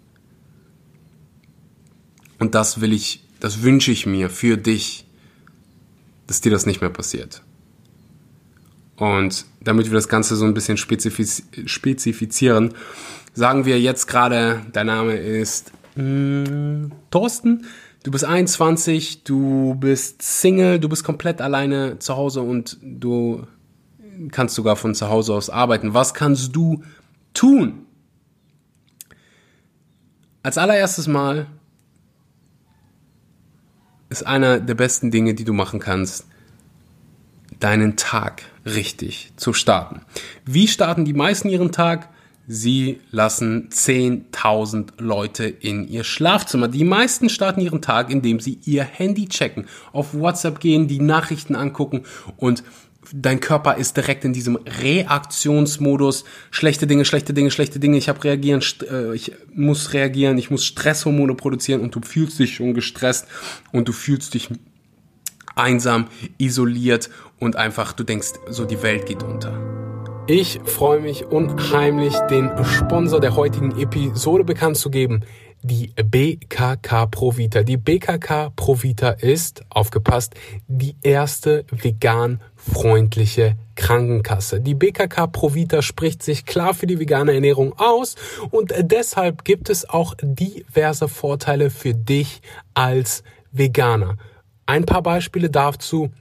Und 2.39 2.55
das 2.55 2.81
will 2.81 2.93
ich, 2.93 3.23
das 3.39 3.61
wünsche 3.61 3.91
ich 3.91 4.05
mir 4.05 4.29
für 4.29 4.57
dich, 4.57 5.05
dass 6.27 6.41
dir 6.41 6.51
das 6.51 6.65
nicht 6.65 6.81
mehr 6.81 6.89
passiert. 6.89 7.43
Und 8.97 9.45
damit 9.61 9.87
wir 9.87 9.93
das 9.93 10.07
Ganze 10.07 10.35
so 10.35 10.45
ein 10.45 10.53
bisschen 10.53 10.77
spezifiz 10.77 11.43
spezifizieren, 11.65 12.73
sagen 13.33 13.65
wir 13.65 13.79
jetzt 13.79 14.07
gerade, 14.07 14.61
dein 14.71 14.87
Name 14.87 15.15
ist 15.15 15.71
mh, 15.95 16.47
hm, 16.47 16.91
Thorsten, 17.09 17.65
du 18.03 18.11
bist 18.11 18.25
21, 18.25 19.23
du 19.23 19.75
bist 19.75 20.21
Single, 20.21 20.79
du 20.79 20.89
bist 20.89 21.03
komplett 21.03 21.41
alleine 21.41 21.99
zu 21.99 22.15
Hause 22.15 22.41
und 22.41 22.77
du 22.81 23.47
kannst 24.31 24.55
sogar 24.55 24.75
von 24.75 24.93
zu 24.93 25.09
Hause 25.09 25.33
aus 25.33 25.49
arbeiten. 25.49 25.93
Was 25.93 26.13
kannst 26.13 26.55
du 26.55 26.83
tun? 27.33 27.85
Als 30.43 30.57
allererstes 30.57 31.07
Mal 31.07 31.47
ist 34.09 34.27
einer 34.27 34.59
der 34.59 34.75
besten 34.75 35.09
Dinge, 35.09 35.33
die 35.33 35.45
du 35.45 35.53
machen 35.53 35.79
kannst, 35.79 36.27
deinen 37.59 37.95
Tag 37.95 38.43
richtig 38.65 39.31
zu 39.35 39.53
starten. 39.53 40.01
Wie 40.45 40.67
starten 40.67 41.05
die 41.05 41.13
meisten 41.13 41.49
ihren 41.49 41.71
Tag? 41.71 42.09
Sie 42.45 42.99
lassen 43.11 43.69
10.000 43.69 45.01
Leute 45.01 45.45
in 45.45 45.87
ihr 45.87 46.03
Schlafzimmer. 46.03 46.67
Die 46.67 46.83
meisten 46.83 47.29
starten 47.29 47.61
ihren 47.61 47.81
Tag, 47.81 48.09
indem 48.09 48.41
sie 48.41 48.59
ihr 48.65 48.83
Handy 48.83 49.27
checken, 49.27 49.67
auf 49.93 50.13
WhatsApp 50.13 50.59
gehen, 50.59 50.87
die 50.87 50.99
Nachrichten 50.99 51.55
angucken 51.55 52.03
und 52.35 52.63
dein 53.13 53.39
Körper 53.39 53.75
ist 53.75 53.97
direkt 53.97 54.25
in 54.25 54.33
diesem 54.33 54.57
Reaktionsmodus. 54.57 56.23
Schlechte 56.51 56.87
Dinge, 56.87 57.05
schlechte 57.05 57.33
Dinge, 57.33 57.51
schlechte 57.51 57.79
Dinge. 57.79 57.97
Ich 57.97 58.09
habe 58.09 58.23
reagieren, 58.23 58.61
äh, 58.89 59.13
ich 59.15 59.33
muss 59.53 59.93
reagieren, 59.93 60.37
ich 60.37 60.49
muss 60.49 60.65
Stresshormone 60.65 61.35
produzieren 61.35 61.81
und 61.81 61.95
du 61.95 62.01
fühlst 62.01 62.39
dich 62.39 62.55
schon 62.55 62.73
gestresst 62.73 63.27
und 63.71 63.87
du 63.87 63.91
fühlst 63.91 64.33
dich 64.33 64.49
einsam, 65.55 66.07
isoliert 66.37 67.09
und 67.39 67.55
einfach, 67.55 67.93
du 67.93 68.03
denkst, 68.03 68.33
so 68.49 68.65
die 68.65 68.81
Welt 68.83 69.05
geht 69.05 69.23
unter. 69.23 69.57
Ich 70.27 70.61
freue 70.63 71.01
mich 71.01 71.25
unheimlich, 71.25 72.13
den 72.29 72.49
Sponsor 72.63 73.19
der 73.19 73.35
heutigen 73.35 73.77
Episode 73.77 74.45
bekannt 74.45 74.77
zu 74.77 74.89
geben, 74.89 75.25
die 75.63 75.87
BKK 75.87 77.07
Provita. 77.07 77.63
Die 77.63 77.77
BKK 77.77 78.51
Provita 78.55 79.09
ist, 79.09 79.63
aufgepasst, 79.69 80.33
die 80.67 80.95
erste 81.01 81.65
vegan 81.71 82.41
freundliche 82.55 83.55
Krankenkasse. 83.75 84.59
Die 84.61 84.75
BKK 84.75 85.27
Provita 85.27 85.81
spricht 85.81 86.21
sich 86.21 86.45
klar 86.45 86.73
für 86.73 86.85
die 86.85 86.99
vegane 86.99 87.33
Ernährung 87.33 87.73
aus 87.77 88.15
und 88.51 88.73
deshalb 88.77 89.43
gibt 89.45 89.69
es 89.69 89.89
auch 89.89 90.15
diverse 90.21 91.07
Vorteile 91.07 91.69
für 91.69 91.93
dich 91.93 92.41
als 92.73 93.23
Veganer. 93.51 94.17
Ein 94.65 94.85
paar 94.85 95.01
Beispiele 95.03 95.49
dazu. 95.49 96.11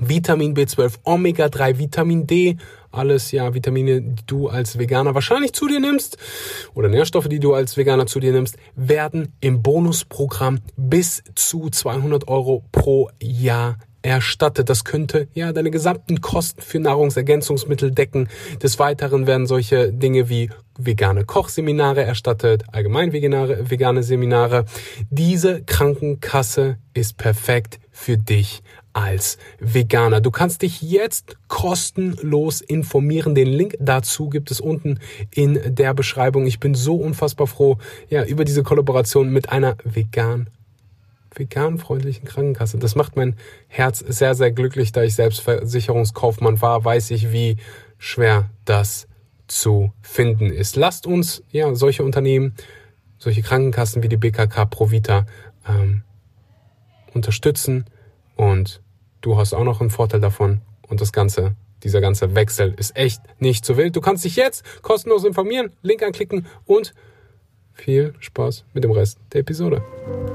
Vitamin 0.00 0.54
B12, 0.54 0.94
Omega-3, 1.04 1.78
Vitamin 1.78 2.26
D, 2.26 2.56
alles 2.90 3.30
ja 3.32 3.54
Vitamine, 3.54 4.00
die 4.00 4.26
du 4.26 4.48
als 4.48 4.78
Veganer 4.78 5.14
wahrscheinlich 5.14 5.52
zu 5.52 5.68
dir 5.68 5.78
nimmst 5.78 6.16
oder 6.74 6.88
Nährstoffe, 6.88 7.28
die 7.28 7.38
du 7.38 7.52
als 7.52 7.76
Veganer 7.76 8.06
zu 8.06 8.18
dir 8.18 8.32
nimmst, 8.32 8.56
werden 8.74 9.32
im 9.40 9.62
Bonusprogramm 9.62 10.60
bis 10.76 11.22
zu 11.34 11.68
200 11.68 12.28
Euro 12.28 12.64
pro 12.72 13.10
Jahr 13.20 13.76
erstattet. 14.02 14.68
Das 14.68 14.84
könnte 14.84 15.28
ja 15.34 15.52
deine 15.52 15.70
gesamten 15.70 16.20
Kosten 16.20 16.62
für 16.62 16.80
Nahrungsergänzungsmittel 16.80 17.90
decken. 17.90 18.28
Des 18.62 18.78
Weiteren 18.78 19.26
werden 19.26 19.46
solche 19.46 19.92
Dinge 19.92 20.28
wie 20.28 20.50
vegane 20.78 21.24
Kochseminare 21.24 22.02
erstattet, 22.02 22.64
allgemein 22.72 23.12
vegane, 23.12 23.70
vegane 23.70 24.02
Seminare. 24.02 24.64
Diese 25.10 25.62
Krankenkasse 25.62 26.78
ist 26.94 27.16
perfekt 27.16 27.80
für 27.90 28.16
dich 28.16 28.62
als 28.92 29.38
Veganer. 29.58 30.20
Du 30.20 30.30
kannst 30.30 30.62
dich 30.62 30.82
jetzt 30.82 31.36
kostenlos 31.48 32.60
informieren. 32.60 33.34
Den 33.34 33.48
Link 33.48 33.76
dazu 33.78 34.28
gibt 34.28 34.50
es 34.50 34.60
unten 34.60 34.98
in 35.30 35.60
der 35.66 35.94
Beschreibung. 35.94 36.46
Ich 36.46 36.60
bin 36.60 36.74
so 36.74 36.96
unfassbar 36.96 37.46
froh, 37.46 37.78
ja, 38.08 38.24
über 38.24 38.44
diese 38.44 38.62
Kollaboration 38.62 39.30
mit 39.30 39.50
einer 39.50 39.76
vegan 39.84 40.50
veganfreundlichen 41.40 42.24
Krankenkasse. 42.24 42.78
Das 42.78 42.94
macht 42.94 43.16
mein 43.16 43.34
Herz 43.66 43.98
sehr, 43.98 44.36
sehr 44.36 44.52
glücklich, 44.52 44.92
da 44.92 45.02
ich 45.02 45.16
selbst 45.16 45.40
Versicherungskaufmann 45.40 46.62
war, 46.62 46.84
weiß 46.84 47.10
ich, 47.10 47.32
wie 47.32 47.56
schwer 47.98 48.50
das 48.64 49.08
zu 49.48 49.92
finden 50.00 50.50
ist. 50.50 50.76
Lasst 50.76 51.06
uns 51.06 51.42
ja 51.50 51.74
solche 51.74 52.04
Unternehmen, 52.04 52.54
solche 53.18 53.42
Krankenkassen 53.42 54.04
wie 54.04 54.08
die 54.08 54.16
BKK 54.16 54.66
Provita 54.66 55.26
ähm, 55.68 56.02
unterstützen 57.12 57.86
und 58.36 58.80
du 59.20 59.36
hast 59.36 59.52
auch 59.52 59.64
noch 59.64 59.80
einen 59.80 59.90
Vorteil 59.90 60.20
davon 60.20 60.60
und 60.88 61.00
das 61.00 61.12
Ganze, 61.12 61.56
dieser 61.82 62.00
ganze 62.00 62.34
Wechsel 62.34 62.74
ist 62.76 62.96
echt 62.96 63.22
nicht 63.40 63.64
so 63.64 63.76
wild. 63.76 63.96
Du 63.96 64.00
kannst 64.00 64.24
dich 64.24 64.36
jetzt 64.36 64.64
kostenlos 64.82 65.24
informieren, 65.24 65.72
Link 65.82 66.02
anklicken 66.02 66.46
und 66.64 66.94
viel 67.80 68.14
Spaß 68.20 68.64
mit 68.74 68.84
dem 68.84 68.90
Rest 68.90 69.18
der 69.32 69.40
Episode. 69.40 69.82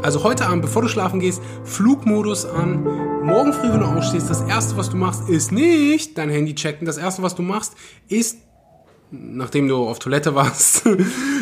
Also 0.01 0.23
heute 0.23 0.45
Abend, 0.45 0.61
bevor 0.61 0.81
du 0.81 0.87
schlafen 0.87 1.19
gehst, 1.19 1.41
Flugmodus 1.63 2.45
an. 2.45 2.83
Morgen 3.23 3.53
früh, 3.53 3.71
wenn 3.71 3.79
du 3.79 3.85
aufstehst, 3.85 4.29
das 4.29 4.41
erste, 4.41 4.77
was 4.77 4.89
du 4.89 4.97
machst, 4.97 5.29
ist 5.29 5.51
nicht 5.51 6.17
dein 6.17 6.29
Handy 6.29 6.55
checken. 6.55 6.85
Das 6.85 6.97
erste, 6.97 7.21
was 7.23 7.35
du 7.35 7.41
machst, 7.41 7.75
ist 8.07 8.37
nachdem 9.11 9.67
du 9.67 9.87
auf 9.87 9.99
Toilette 9.99 10.35
warst. 10.35 10.87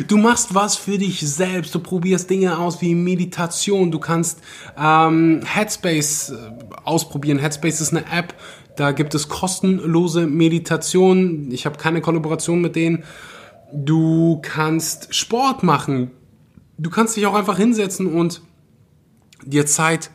Du 0.07 0.17
machst 0.17 0.53
was 0.53 0.75
für 0.75 0.97
dich 0.97 1.21
selbst. 1.21 1.73
Du 1.73 1.79
probierst 1.79 2.29
Dinge 2.29 2.57
aus 2.57 2.81
wie 2.81 2.93
Meditation. 2.93 3.89
Du 3.89 3.99
kannst 3.99 4.39
ähm, 4.77 5.41
Headspace 5.45 6.31
äh, 6.31 6.35
ausprobieren. 6.83 7.39
Headspace 7.39 7.81
ist 7.81 7.91
eine 7.91 8.05
App. 8.11 8.33
Da 8.75 8.91
gibt 8.91 9.15
es 9.15 9.29
kostenlose 9.29 10.27
Meditation. 10.27 11.49
Ich 11.51 11.65
habe 11.65 11.77
keine 11.77 12.01
Kollaboration 12.01 12.59
mit 12.59 12.75
denen. 12.75 13.03
Du 13.73 14.39
kannst 14.41 15.13
Sport 15.15 15.63
machen. 15.63 16.11
Du 16.77 16.89
kannst 16.89 17.17
dich 17.17 17.25
auch 17.25 17.33
einfach 17.33 17.57
hinsetzen 17.57 18.07
und 18.07 18.41
dir 19.43 19.65
Zeit 19.65 20.11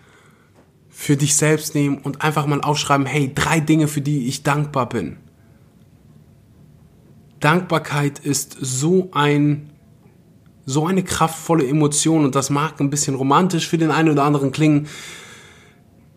für 0.88 1.16
dich 1.16 1.36
selbst 1.36 1.74
nehmen 1.74 1.98
und 1.98 2.22
einfach 2.22 2.46
mal 2.46 2.60
aufschreiben, 2.60 3.06
hey, 3.06 3.32
drei 3.34 3.60
Dinge, 3.60 3.88
für 3.88 4.00
die 4.00 4.26
ich 4.26 4.42
dankbar 4.42 4.88
bin. 4.88 5.16
Dankbarkeit 7.40 8.18
ist 8.18 8.56
so 8.60 9.10
ein 9.12 9.70
so 10.68 10.86
eine 10.86 11.02
kraftvolle 11.02 11.66
Emotion 11.66 12.26
und 12.26 12.34
das 12.34 12.50
mag 12.50 12.78
ein 12.78 12.90
bisschen 12.90 13.14
romantisch 13.14 13.66
für 13.66 13.78
den 13.78 13.90
einen 13.90 14.10
oder 14.10 14.24
anderen 14.24 14.52
klingen. 14.52 14.86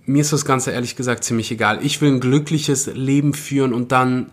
Mir 0.05 0.19
ist 0.19 0.33
das 0.33 0.43
Ganze 0.43 0.71
ehrlich 0.71 0.98
gesagt 0.98 1.24
ziemlich 1.24 1.50
egal. 1.51 1.79
Ich 1.86 2.01
will 2.01 2.12
ein 2.12 2.19
glückliches 2.19 2.88
Leben 2.88 3.33
führen 3.33 3.71
und 3.71 3.93
dann, 3.93 4.29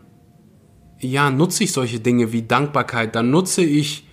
ja, 1.01 1.31
nutze 1.31 1.65
ich 1.65 1.73
solche 1.73 2.01
Dinge 2.01 2.33
wie 2.33 2.43
Dankbarkeit, 2.43 3.15
dann 3.15 3.31
nutze 3.31 3.63
ich 3.63 4.07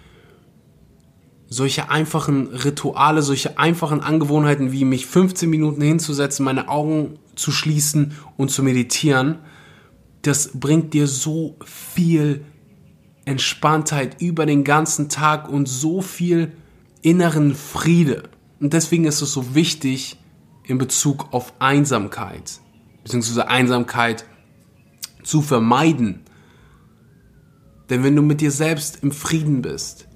solche 1.47 1.89
einfachen 1.89 2.47
Rituale, 2.47 3.21
solche 3.21 3.57
einfachen 3.57 4.01
Angewohnheiten 4.01 4.71
wie 4.71 4.85
mich 4.85 5.05
15 5.05 5.49
Minuten 5.49 5.81
hinzusetzen, 5.81 6.43
meine 6.43 6.69
Augen 6.69 7.19
zu 7.35 7.51
schließen 7.51 8.13
und 8.37 8.49
zu 8.49 8.63
meditieren, 8.63 9.39
das 10.21 10.51
bringt 10.53 10.93
dir 10.93 11.07
so 11.07 11.55
viel 11.63 12.43
Entspanntheit 13.25 14.21
über 14.21 14.45
den 14.45 14.63
ganzen 14.63 15.09
Tag 15.09 15.49
und 15.49 15.67
so 15.67 16.01
viel 16.01 16.53
inneren 17.01 17.53
Friede. 17.53 18.23
Und 18.59 18.73
deswegen 18.73 19.05
ist 19.05 19.21
es 19.21 19.31
so 19.33 19.53
wichtig 19.53 20.17
in 20.63 20.77
Bezug 20.77 21.31
auf 21.31 21.53
Einsamkeit, 21.59 22.59
beziehungsweise 23.03 23.47
Einsamkeit 23.47 24.25
zu 25.23 25.41
vermeiden. 25.41 26.21
Denn 27.89 28.03
wenn 28.03 28.15
du 28.15 28.21
mit 28.21 28.41
dir 28.41 28.51
selbst 28.51 29.03
im 29.03 29.11
Frieden 29.11 29.61
bist, 29.61 30.07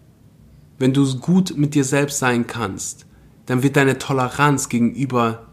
wenn 0.80 0.94
du 0.94 1.20
gut 1.20 1.56
mit 1.58 1.76
dir 1.76 1.84
selbst 1.84 2.20
sein 2.20 2.48
kannst, 2.48 3.06
dann 3.46 3.64
wird 3.64 3.76
deine 3.76 3.98
Toleranz 3.98 4.70
gegenüber, 4.70 5.48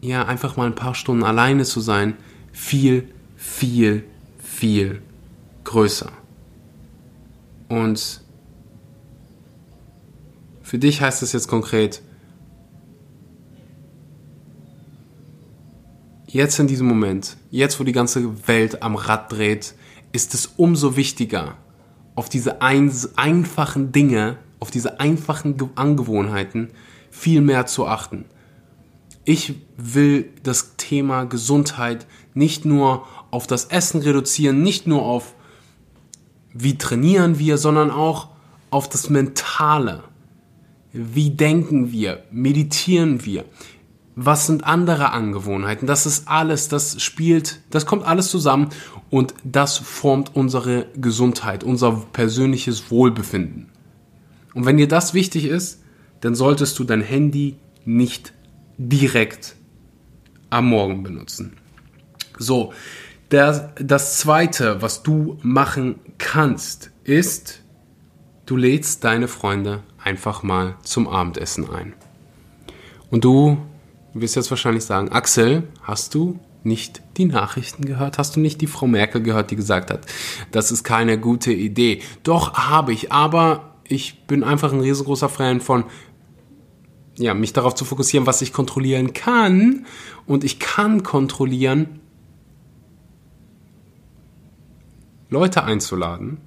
ja, 0.00 0.24
einfach 0.26 0.56
mal 0.56 0.66
ein 0.66 0.74
paar 0.74 0.94
Stunden 0.94 1.24
alleine 1.24 1.64
zu 1.64 1.80
sein, 1.80 2.16
viel, 2.52 3.08
viel, 3.36 4.04
viel 4.38 5.02
größer. 5.64 6.10
Und 7.68 8.22
für 10.62 10.78
dich 10.78 11.00
heißt 11.00 11.22
es 11.22 11.32
jetzt 11.32 11.48
konkret, 11.48 12.02
jetzt 16.26 16.58
in 16.58 16.66
diesem 16.66 16.86
Moment, 16.86 17.36
jetzt 17.50 17.80
wo 17.80 17.84
die 17.84 17.92
ganze 17.92 18.46
Welt 18.46 18.82
am 18.82 18.96
Rad 18.96 19.32
dreht, 19.32 19.74
ist 20.12 20.34
es 20.34 20.46
umso 20.56 20.96
wichtiger, 20.96 21.56
auf 22.14 22.28
diese 22.28 22.62
ein, 22.62 22.92
einfachen 23.16 23.92
Dinge, 23.92 24.36
auf 24.58 24.70
diese 24.70 25.00
einfachen 25.00 25.56
Angewohnheiten 25.74 26.68
viel 27.10 27.40
mehr 27.40 27.66
zu 27.66 27.86
achten. 27.86 28.24
Ich 29.24 29.54
will 29.76 30.30
das 30.42 30.76
Thema 30.76 31.24
Gesundheit 31.24 32.06
nicht 32.34 32.64
nur 32.64 33.06
auf 33.30 33.46
das 33.46 33.66
Essen 33.66 34.00
reduzieren, 34.00 34.62
nicht 34.62 34.86
nur 34.86 35.02
auf 35.02 35.34
wie 36.52 36.76
trainieren 36.78 37.38
wir, 37.38 37.58
sondern 37.58 37.90
auch 37.90 38.28
auf 38.70 38.88
das 38.88 39.08
Mentale. 39.08 40.02
Wie 40.92 41.30
denken 41.30 41.92
wir? 41.92 42.24
Meditieren 42.30 43.24
wir? 43.24 43.44
Was 44.22 44.46
sind 44.46 44.64
andere 44.64 45.12
Angewohnheiten? 45.12 45.86
Das 45.86 46.04
ist 46.04 46.28
alles, 46.28 46.68
das 46.68 47.00
spielt, 47.00 47.62
das 47.70 47.86
kommt 47.86 48.04
alles 48.04 48.28
zusammen 48.28 48.68
und 49.08 49.32
das 49.44 49.78
formt 49.78 50.36
unsere 50.36 50.84
Gesundheit, 50.94 51.64
unser 51.64 51.92
persönliches 52.12 52.90
Wohlbefinden. 52.90 53.70
Und 54.52 54.66
wenn 54.66 54.76
dir 54.76 54.88
das 54.88 55.14
wichtig 55.14 55.46
ist, 55.46 55.80
dann 56.20 56.34
solltest 56.34 56.78
du 56.78 56.84
dein 56.84 57.00
Handy 57.00 57.56
nicht 57.86 58.34
direkt 58.76 59.56
am 60.50 60.68
Morgen 60.68 61.02
benutzen. 61.02 61.54
So, 62.38 62.74
das, 63.30 63.70
das 63.76 64.18
zweite, 64.18 64.82
was 64.82 65.02
du 65.02 65.38
machen 65.40 65.98
kannst, 66.18 66.90
ist, 67.04 67.62
du 68.44 68.58
lädst 68.58 69.02
deine 69.02 69.28
Freunde 69.28 69.82
einfach 69.96 70.42
mal 70.42 70.76
zum 70.82 71.08
Abendessen 71.08 71.70
ein. 71.70 71.94
Und 73.10 73.24
du 73.24 73.56
wirst 74.14 74.36
jetzt 74.36 74.50
wahrscheinlich 74.50 74.84
sagen, 74.84 75.10
Axel, 75.10 75.64
hast 75.82 76.14
du 76.14 76.38
nicht 76.62 77.02
die 77.16 77.24
Nachrichten 77.24 77.84
gehört? 77.84 78.18
Hast 78.18 78.36
du 78.36 78.40
nicht 78.40 78.60
die 78.60 78.66
Frau 78.66 78.86
Merkel 78.86 79.22
gehört, 79.22 79.50
die 79.50 79.56
gesagt 79.56 79.90
hat, 79.90 80.06
das 80.50 80.70
ist 80.70 80.84
keine 80.84 81.18
gute 81.18 81.52
Idee? 81.52 82.02
Doch, 82.22 82.54
habe 82.54 82.92
ich, 82.92 83.12
aber 83.12 83.74
ich 83.84 84.26
bin 84.26 84.44
einfach 84.44 84.72
ein 84.72 84.80
riesengroßer 84.80 85.28
Fan 85.28 85.60
von, 85.60 85.84
ja, 87.16 87.34
mich 87.34 87.52
darauf 87.52 87.74
zu 87.74 87.84
fokussieren, 87.84 88.26
was 88.26 88.42
ich 88.42 88.52
kontrollieren 88.52 89.12
kann. 89.12 89.86
Und 90.26 90.44
ich 90.44 90.58
kann 90.58 91.02
kontrollieren, 91.02 92.00
Leute 95.28 95.64
einzuladen 95.64 96.38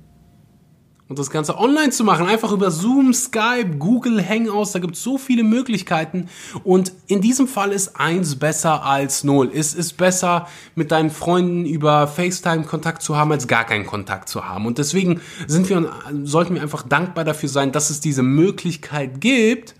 und 1.09 1.19
das 1.19 1.29
Ganze 1.29 1.57
online 1.59 1.89
zu 1.89 2.03
machen, 2.03 2.27
einfach 2.27 2.51
über 2.51 2.71
Zoom, 2.71 3.13
Skype, 3.13 3.77
Google 3.77 4.23
Hangouts, 4.27 4.71
da 4.71 4.79
gibt 4.79 4.95
es 4.95 5.03
so 5.03 5.17
viele 5.17 5.43
Möglichkeiten. 5.43 6.29
Und 6.63 6.93
in 7.07 7.19
diesem 7.21 7.47
Fall 7.47 7.73
ist 7.73 7.99
eins 7.99 8.37
besser 8.37 8.85
als 8.85 9.23
null. 9.23 9.51
Es 9.53 9.73
ist 9.73 9.97
besser, 9.97 10.47
mit 10.75 10.91
deinen 10.91 11.11
Freunden 11.11 11.65
über 11.65 12.07
FaceTime 12.07 12.63
Kontakt 12.63 13.01
zu 13.01 13.17
haben, 13.17 13.31
als 13.31 13.47
gar 13.47 13.65
keinen 13.65 13.85
Kontakt 13.85 14.29
zu 14.29 14.47
haben. 14.47 14.65
Und 14.65 14.77
deswegen 14.77 15.19
sind 15.45 15.69
wir, 15.69 15.91
sollten 16.23 16.55
wir 16.55 16.61
einfach 16.61 16.83
dankbar 16.83 17.25
dafür 17.25 17.49
sein, 17.49 17.73
dass 17.73 17.89
es 17.89 17.99
diese 17.99 18.23
Möglichkeit 18.23 19.19
gibt. 19.19 19.75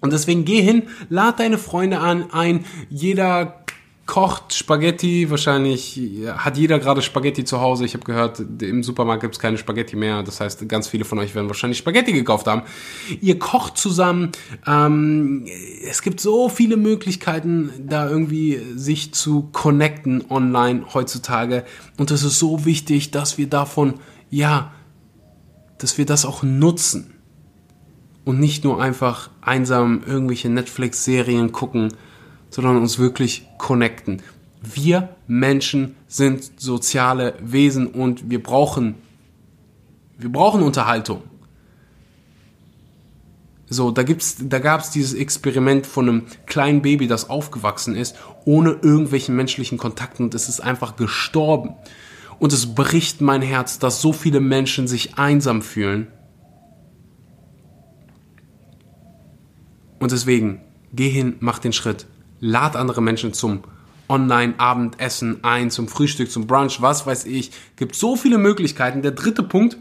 Und 0.00 0.12
deswegen 0.12 0.44
geh 0.44 0.62
hin, 0.62 0.84
lad 1.10 1.40
deine 1.40 1.58
Freunde 1.58 1.98
an, 1.98 2.30
ein, 2.32 2.64
jeder 2.90 3.61
kocht 4.12 4.52
Spaghetti, 4.52 5.30
wahrscheinlich 5.30 5.98
hat 6.36 6.58
jeder 6.58 6.78
gerade 6.78 7.00
Spaghetti 7.00 7.44
zu 7.44 7.62
Hause. 7.62 7.86
Ich 7.86 7.94
habe 7.94 8.04
gehört, 8.04 8.42
im 8.60 8.82
Supermarkt 8.82 9.22
gibt 9.22 9.36
es 9.36 9.40
keine 9.40 9.56
Spaghetti 9.56 9.96
mehr. 9.96 10.22
Das 10.22 10.38
heißt, 10.38 10.68
ganz 10.68 10.86
viele 10.86 11.06
von 11.06 11.18
euch 11.18 11.34
werden 11.34 11.46
wahrscheinlich 11.46 11.78
Spaghetti 11.78 12.12
gekauft 12.12 12.46
haben. 12.46 12.60
Ihr 13.22 13.38
kocht 13.38 13.78
zusammen. 13.78 14.32
Ähm, 14.66 15.46
es 15.88 16.02
gibt 16.02 16.20
so 16.20 16.50
viele 16.50 16.76
Möglichkeiten, 16.76 17.70
da 17.88 18.06
irgendwie 18.06 18.60
sich 18.74 19.14
zu 19.14 19.48
connecten 19.50 20.22
online 20.28 20.92
heutzutage. 20.92 21.64
Und 21.96 22.10
es 22.10 22.22
ist 22.22 22.38
so 22.38 22.66
wichtig, 22.66 23.12
dass 23.12 23.38
wir 23.38 23.46
davon, 23.46 23.94
ja, 24.28 24.72
dass 25.78 25.96
wir 25.96 26.04
das 26.04 26.26
auch 26.26 26.42
nutzen. 26.42 27.14
Und 28.26 28.40
nicht 28.40 28.62
nur 28.62 28.78
einfach 28.82 29.30
einsam 29.40 30.02
irgendwelche 30.06 30.50
Netflix-Serien 30.50 31.50
gucken, 31.52 31.94
sondern 32.52 32.76
uns 32.76 32.98
wirklich 32.98 33.48
connecten. 33.58 34.22
Wir 34.62 35.08
Menschen 35.26 35.96
sind 36.06 36.60
soziale 36.60 37.34
Wesen 37.40 37.86
und 37.88 38.30
wir 38.30 38.42
brauchen, 38.42 38.94
wir 40.18 40.30
brauchen 40.30 40.62
Unterhaltung. 40.62 41.22
So, 43.68 43.90
da 43.90 44.02
da 44.02 44.58
gab's 44.58 44.90
dieses 44.90 45.14
Experiment 45.14 45.86
von 45.86 46.08
einem 46.08 46.22
kleinen 46.44 46.82
Baby, 46.82 47.06
das 47.06 47.30
aufgewachsen 47.30 47.96
ist, 47.96 48.16
ohne 48.44 48.72
irgendwelchen 48.82 49.34
menschlichen 49.34 49.78
Kontakten 49.78 50.24
und 50.24 50.34
es 50.34 50.50
ist 50.50 50.60
einfach 50.60 50.96
gestorben. 50.96 51.74
Und 52.38 52.52
es 52.52 52.74
bricht 52.74 53.22
mein 53.22 53.40
Herz, 53.40 53.78
dass 53.78 54.02
so 54.02 54.12
viele 54.12 54.40
Menschen 54.40 54.88
sich 54.88 55.16
einsam 55.16 55.62
fühlen. 55.62 56.08
Und 60.00 60.12
deswegen, 60.12 60.60
geh 60.92 61.08
hin, 61.08 61.36
mach 61.40 61.58
den 61.58 61.72
Schritt 61.72 62.06
lad 62.42 62.76
andere 62.76 63.00
Menschen 63.00 63.32
zum 63.32 63.62
Online-Abendessen 64.08 65.42
ein, 65.42 65.70
zum 65.70 65.88
Frühstück, 65.88 66.30
zum 66.30 66.46
Brunch, 66.46 66.82
was 66.82 67.06
weiß 67.06 67.24
ich. 67.24 67.52
Gibt 67.76 67.94
so 67.94 68.16
viele 68.16 68.36
Möglichkeiten. 68.36 69.00
Der 69.00 69.12
dritte 69.12 69.44
Punkt 69.44 69.78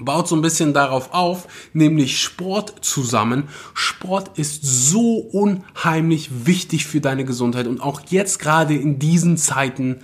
baut 0.00 0.28
so 0.28 0.36
ein 0.36 0.42
bisschen 0.42 0.74
darauf 0.74 1.14
auf, 1.14 1.46
nämlich 1.72 2.20
Sport 2.20 2.84
zusammen. 2.84 3.44
Sport 3.74 4.36
ist 4.38 4.62
so 4.62 5.18
unheimlich 5.18 6.46
wichtig 6.46 6.84
für 6.84 7.00
deine 7.00 7.24
Gesundheit 7.24 7.66
und 7.68 7.80
auch 7.80 8.02
jetzt 8.08 8.38
gerade 8.38 8.74
in 8.74 8.98
diesen 8.98 9.36
Zeiten. 9.36 10.00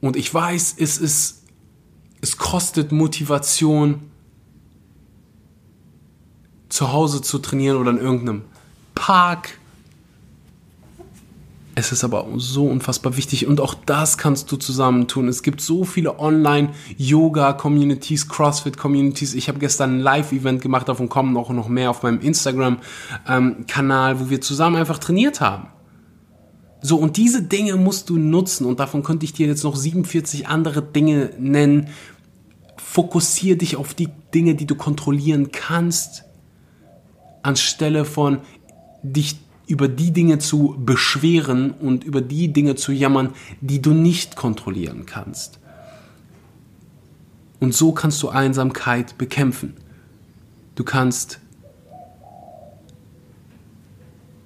Und 0.00 0.16
ich 0.16 0.32
weiß, 0.32 0.76
es 0.78 0.98
ist, 0.98 1.44
es 2.22 2.38
kostet 2.38 2.92
Motivation, 2.92 4.02
zu 6.70 6.92
Hause 6.92 7.22
zu 7.22 7.38
trainieren 7.38 7.76
oder 7.78 7.90
in 7.90 7.98
irgendeinem 7.98 8.42
Park 8.94 9.57
es 11.78 11.92
ist 11.92 12.02
aber 12.02 12.26
so 12.36 12.66
unfassbar 12.66 13.16
wichtig 13.16 13.46
und 13.46 13.60
auch 13.60 13.74
das 13.74 14.18
kannst 14.18 14.50
du 14.50 14.56
zusammentun. 14.56 15.28
Es 15.28 15.44
gibt 15.44 15.60
so 15.60 15.84
viele 15.84 16.18
Online-Yoga-Communities, 16.18 18.28
CrossFit-Communities. 18.28 19.34
Ich 19.34 19.48
habe 19.48 19.60
gestern 19.60 19.98
ein 19.98 20.00
Live-Event 20.00 20.60
gemacht, 20.60 20.88
davon 20.88 21.08
kommen 21.08 21.36
auch 21.36 21.50
noch 21.50 21.68
mehr 21.68 21.90
auf 21.90 22.02
meinem 22.02 22.20
Instagram-Kanal, 22.20 24.18
wo 24.18 24.28
wir 24.28 24.40
zusammen 24.40 24.74
einfach 24.74 24.98
trainiert 24.98 25.40
haben. 25.40 25.68
So, 26.80 26.96
und 26.96 27.16
diese 27.16 27.42
Dinge 27.42 27.76
musst 27.76 28.10
du 28.10 28.16
nutzen 28.16 28.66
und 28.66 28.80
davon 28.80 29.04
könnte 29.04 29.24
ich 29.24 29.32
dir 29.32 29.46
jetzt 29.46 29.62
noch 29.62 29.76
47 29.76 30.48
andere 30.48 30.82
Dinge 30.82 31.30
nennen. 31.38 31.90
Fokussiere 32.76 33.56
dich 33.56 33.76
auf 33.76 33.94
die 33.94 34.08
Dinge, 34.34 34.56
die 34.56 34.66
du 34.66 34.74
kontrollieren 34.74 35.52
kannst, 35.52 36.24
anstelle 37.42 38.04
von 38.04 38.38
dich 39.04 39.36
über 39.68 39.86
die 39.86 40.12
Dinge 40.12 40.38
zu 40.38 40.76
beschweren 40.78 41.70
und 41.70 42.02
über 42.02 42.22
die 42.22 42.52
Dinge 42.52 42.74
zu 42.74 42.90
jammern, 42.90 43.34
die 43.60 43.80
du 43.80 43.92
nicht 43.92 44.34
kontrollieren 44.34 45.04
kannst. 45.06 45.60
Und 47.60 47.74
so 47.74 47.92
kannst 47.92 48.22
du 48.22 48.30
Einsamkeit 48.30 49.18
bekämpfen. 49.18 49.74
Du 50.74 50.84
kannst 50.84 51.40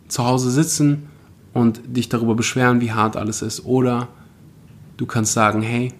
zu 0.09 0.25
Hause 0.25 0.51
sitzen 0.51 1.09
und 1.53 1.81
dich 1.87 2.09
darüber 2.09 2.35
beschweren, 2.35 2.81
wie 2.81 2.93
hart 2.93 3.17
alles 3.17 3.43
ist. 3.43 3.65
Oder 3.65 4.09
du 4.97 5.07
kannst 5.07 5.35
sagen, 5.35 5.63
hey, 5.63 5.93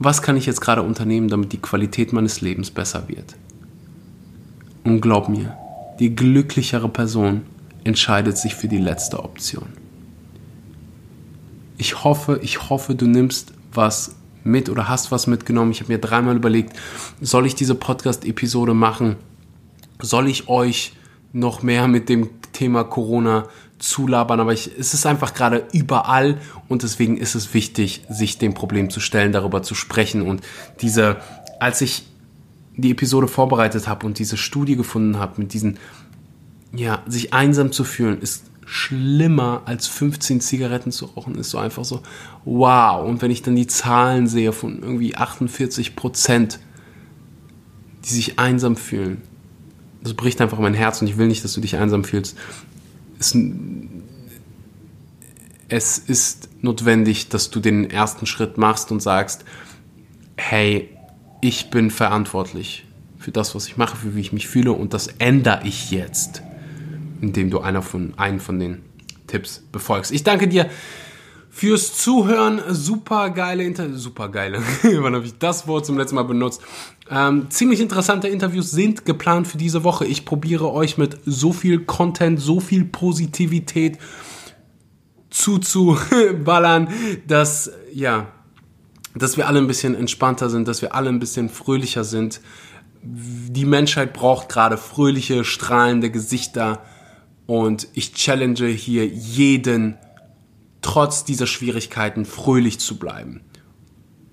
was 0.00 0.20
kann 0.22 0.36
ich 0.36 0.46
jetzt 0.46 0.60
gerade 0.60 0.82
unternehmen, 0.82 1.28
damit 1.28 1.52
die 1.52 1.60
Qualität 1.60 2.12
meines 2.12 2.40
Lebens 2.40 2.70
besser 2.70 3.08
wird? 3.08 3.36
Und 4.84 5.00
glaub 5.00 5.28
mir, 5.28 5.56
die 5.98 6.14
glücklichere 6.14 6.88
Person 6.88 7.42
entscheidet 7.84 8.38
sich 8.38 8.54
für 8.54 8.68
die 8.68 8.78
letzte 8.78 9.22
Option. 9.22 9.66
Ich 11.76 12.04
hoffe, 12.04 12.40
ich 12.42 12.68
hoffe, 12.68 12.94
du 12.94 13.06
nimmst 13.06 13.52
was 13.72 14.16
mit 14.44 14.68
oder 14.68 14.88
hast 14.88 15.12
was 15.12 15.26
mitgenommen. 15.26 15.70
Ich 15.70 15.80
habe 15.80 15.92
mir 15.92 15.98
dreimal 15.98 16.36
überlegt, 16.36 16.76
soll 17.20 17.46
ich 17.46 17.54
diese 17.54 17.74
Podcast-Episode 17.74 18.74
machen? 18.74 19.16
Soll 20.00 20.28
ich 20.28 20.48
euch 20.48 20.92
noch 21.32 21.62
mehr 21.62 21.88
mit 21.88 22.08
dem 22.08 22.30
Thema 22.52 22.84
Corona 22.84 23.46
zulabern, 23.78 24.40
aber 24.40 24.52
ich, 24.52 24.70
es 24.78 24.94
ist 24.94 25.06
einfach 25.06 25.34
gerade 25.34 25.66
überall 25.72 26.38
und 26.68 26.82
deswegen 26.82 27.16
ist 27.16 27.34
es 27.34 27.54
wichtig, 27.54 28.02
sich 28.08 28.38
dem 28.38 28.54
Problem 28.54 28.90
zu 28.90 28.98
stellen, 29.00 29.32
darüber 29.32 29.62
zu 29.62 29.74
sprechen 29.74 30.22
und 30.22 30.42
diese, 30.80 31.18
als 31.60 31.80
ich 31.80 32.04
die 32.82 32.90
Episode 32.90 33.28
vorbereitet 33.28 33.88
habe 33.88 34.06
und 34.06 34.18
diese 34.18 34.36
Studie 34.36 34.76
gefunden 34.76 35.18
habe 35.18 35.40
mit 35.40 35.52
diesen, 35.52 35.78
ja, 36.72 37.02
sich 37.06 37.34
einsam 37.34 37.72
zu 37.72 37.84
fühlen, 37.84 38.20
ist 38.20 38.44
schlimmer 38.64 39.62
als 39.64 39.86
15 39.86 40.40
Zigaretten 40.40 40.92
zu 40.92 41.06
rauchen, 41.06 41.36
ist 41.36 41.50
so 41.50 41.58
einfach 41.58 41.84
so, 41.84 42.02
wow. 42.44 43.06
Und 43.06 43.22
wenn 43.22 43.30
ich 43.30 43.42
dann 43.42 43.56
die 43.56 43.66
Zahlen 43.66 44.26
sehe 44.26 44.52
von 44.52 44.82
irgendwie 44.82 45.16
48 45.16 45.96
Prozent, 45.96 46.60
die 48.04 48.10
sich 48.10 48.38
einsam 48.38 48.76
fühlen, 48.76 49.22
das 50.02 50.14
bricht 50.14 50.40
einfach 50.40 50.58
mein 50.58 50.74
Herz 50.74 51.00
und 51.00 51.08
ich 51.08 51.16
will 51.16 51.26
nicht, 51.26 51.42
dass 51.44 51.54
du 51.54 51.60
dich 51.60 51.76
einsam 51.76 52.04
fühlst 52.04 52.36
es, 53.18 53.36
es 55.68 55.98
ist 55.98 56.48
notwendig, 56.62 57.28
dass 57.28 57.50
du 57.50 57.60
den 57.60 57.90
ersten 57.90 58.26
Schritt 58.26 58.58
machst 58.58 58.90
und 58.90 59.00
sagst, 59.00 59.44
hey, 60.36 60.88
ich 61.40 61.70
bin 61.70 61.90
verantwortlich 61.90 62.84
für 63.18 63.30
das, 63.30 63.54
was 63.54 63.66
ich 63.66 63.76
mache, 63.76 63.96
für 63.96 64.14
wie 64.14 64.20
ich 64.20 64.32
mich 64.32 64.48
fühle 64.48 64.72
und 64.72 64.94
das 64.94 65.08
ändere 65.18 65.60
ich 65.64 65.90
jetzt, 65.90 66.42
indem 67.20 67.50
du 67.50 67.60
einer 67.60 67.82
von, 67.82 68.14
einen 68.16 68.40
von 68.40 68.58
den 68.58 68.82
Tipps 69.26 69.62
befolgst. 69.72 70.12
Ich 70.12 70.24
danke 70.24 70.48
dir 70.48 70.70
fürs 71.50 71.94
Zuhören. 71.94 72.62
Super 72.68 73.30
geile 73.30 73.64
Interviews. 73.64 74.02
Super 74.02 74.28
geile. 74.28 74.62
Wann 74.82 75.14
habe 75.14 75.24
ich 75.24 75.38
das 75.38 75.66
Wort 75.66 75.86
zum 75.86 75.98
letzten 75.98 76.14
Mal 76.14 76.22
benutzt? 76.22 76.62
Ähm, 77.10 77.50
ziemlich 77.50 77.80
interessante 77.80 78.28
Interviews 78.28 78.70
sind 78.70 79.04
geplant 79.04 79.48
für 79.48 79.58
diese 79.58 79.84
Woche. 79.84 80.06
Ich 80.06 80.24
probiere 80.24 80.72
euch 80.72 80.98
mit 80.98 81.18
so 81.26 81.52
viel 81.52 81.80
Content, 81.80 82.40
so 82.40 82.60
viel 82.60 82.84
Positivität 82.84 83.98
zuzuballern, 85.30 86.88
dass, 87.26 87.70
ja, 87.92 88.28
dass 89.22 89.36
wir 89.36 89.48
alle 89.48 89.58
ein 89.58 89.66
bisschen 89.66 89.94
entspannter 89.94 90.50
sind, 90.50 90.68
dass 90.68 90.82
wir 90.82 90.94
alle 90.94 91.08
ein 91.08 91.18
bisschen 91.18 91.48
fröhlicher 91.48 92.04
sind. 92.04 92.40
Die 93.02 93.64
Menschheit 93.64 94.12
braucht 94.12 94.48
gerade 94.48 94.76
fröhliche, 94.76 95.44
strahlende 95.44 96.10
Gesichter 96.10 96.82
und 97.46 97.88
ich 97.94 98.12
challenge 98.12 98.66
hier 98.66 99.06
jeden, 99.06 99.96
trotz 100.82 101.24
dieser 101.24 101.46
Schwierigkeiten 101.46 102.24
fröhlich 102.24 102.78
zu 102.80 102.98
bleiben, 102.98 103.42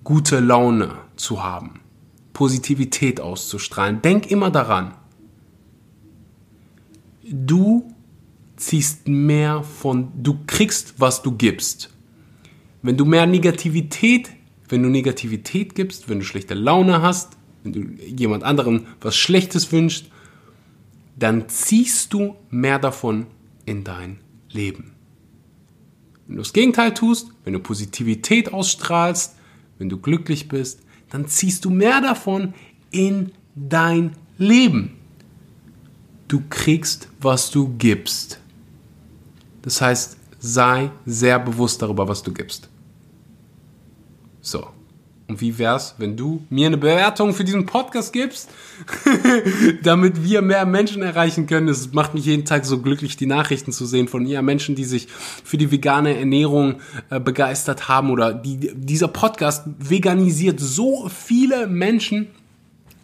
gute 0.03 0.39
Laune 0.39 0.91
zu 1.15 1.43
haben, 1.43 1.79
Positivität 2.33 3.21
auszustrahlen. 3.21 4.01
Denk 4.01 4.29
immer 4.31 4.51
daran, 4.51 4.95
du 7.23 7.93
ziehst 8.57 9.07
mehr 9.07 9.63
von, 9.63 10.11
du 10.21 10.39
kriegst, 10.47 10.95
was 10.99 11.21
du 11.21 11.31
gibst. 11.31 11.89
Wenn 12.81 12.97
du 12.97 13.05
mehr 13.05 13.25
Negativität, 13.25 14.29
wenn 14.75 14.83
du 14.83 14.89
Negativität 14.89 15.73
gibst, 15.73 16.09
wenn 16.09 16.19
du 16.19 16.25
schlechte 16.25 16.53
Laune 16.53 17.01
hast, 17.01 17.37
wenn 17.63 17.71
du 17.71 18.03
jemand 18.03 18.43
anderem 18.43 18.87
was 18.99 19.15
Schlechtes 19.15 19.71
wünschst, 19.71 20.07
dann 21.17 21.47
ziehst 21.47 22.11
du 22.11 22.35
mehr 22.49 22.77
davon 22.77 23.27
in 23.65 23.85
dein 23.85 24.19
Leben. 24.51 24.91
Wenn 26.27 26.35
du 26.35 26.41
das 26.41 26.51
Gegenteil 26.51 26.93
tust, 26.93 27.29
wenn 27.45 27.53
du 27.53 27.59
Positivität 27.59 28.51
ausstrahlst, 28.51 29.37
wenn 29.77 29.87
du 29.87 29.97
glücklich 29.97 30.49
bist, 30.49 30.81
dann 31.09 31.25
ziehst 31.25 31.63
du 31.63 31.69
mehr 31.69 32.01
davon 32.01 32.53
in 32.91 33.31
dein 33.55 34.11
Leben. 34.37 34.97
Du 36.27 36.43
kriegst, 36.49 37.07
was 37.21 37.49
du 37.49 37.73
gibst. 37.77 38.41
Das 39.61 39.79
heißt, 39.79 40.17
sei 40.39 40.91
sehr 41.05 41.39
bewusst 41.39 41.81
darüber, 41.81 42.09
was 42.09 42.23
du 42.23 42.33
gibst. 42.33 42.67
So. 44.45 44.67
Und 45.27 45.41
wie 45.41 45.57
wär's, 45.57 45.95
wenn 45.97 46.15
du 46.15 46.45
mir 46.51 46.67
eine 46.67 46.77
Bewertung 46.77 47.33
für 47.33 47.43
diesen 47.43 47.65
Podcast 47.65 48.13
gibst, 48.13 48.47
damit 49.83 50.23
wir 50.23 50.43
mehr 50.43 50.67
Menschen 50.67 51.01
erreichen 51.01 51.47
können? 51.47 51.67
Es 51.67 51.93
macht 51.93 52.13
mich 52.13 52.25
jeden 52.25 52.45
Tag 52.45 52.63
so 52.63 52.79
glücklich, 52.79 53.17
die 53.17 53.25
Nachrichten 53.25 53.71
zu 53.71 53.87
sehen 53.87 54.07
von 54.07 54.23
ihr 54.27 54.43
Menschen, 54.43 54.75
die 54.75 54.85
sich 54.85 55.07
für 55.07 55.57
die 55.57 55.71
vegane 55.71 56.15
Ernährung 56.15 56.75
äh, 57.09 57.19
begeistert 57.19 57.89
haben 57.89 58.11
oder 58.11 58.35
die, 58.35 58.71
dieser 58.75 59.07
Podcast 59.07 59.63
veganisiert 59.79 60.59
so 60.59 61.09
viele 61.09 61.65
Menschen 61.65 62.27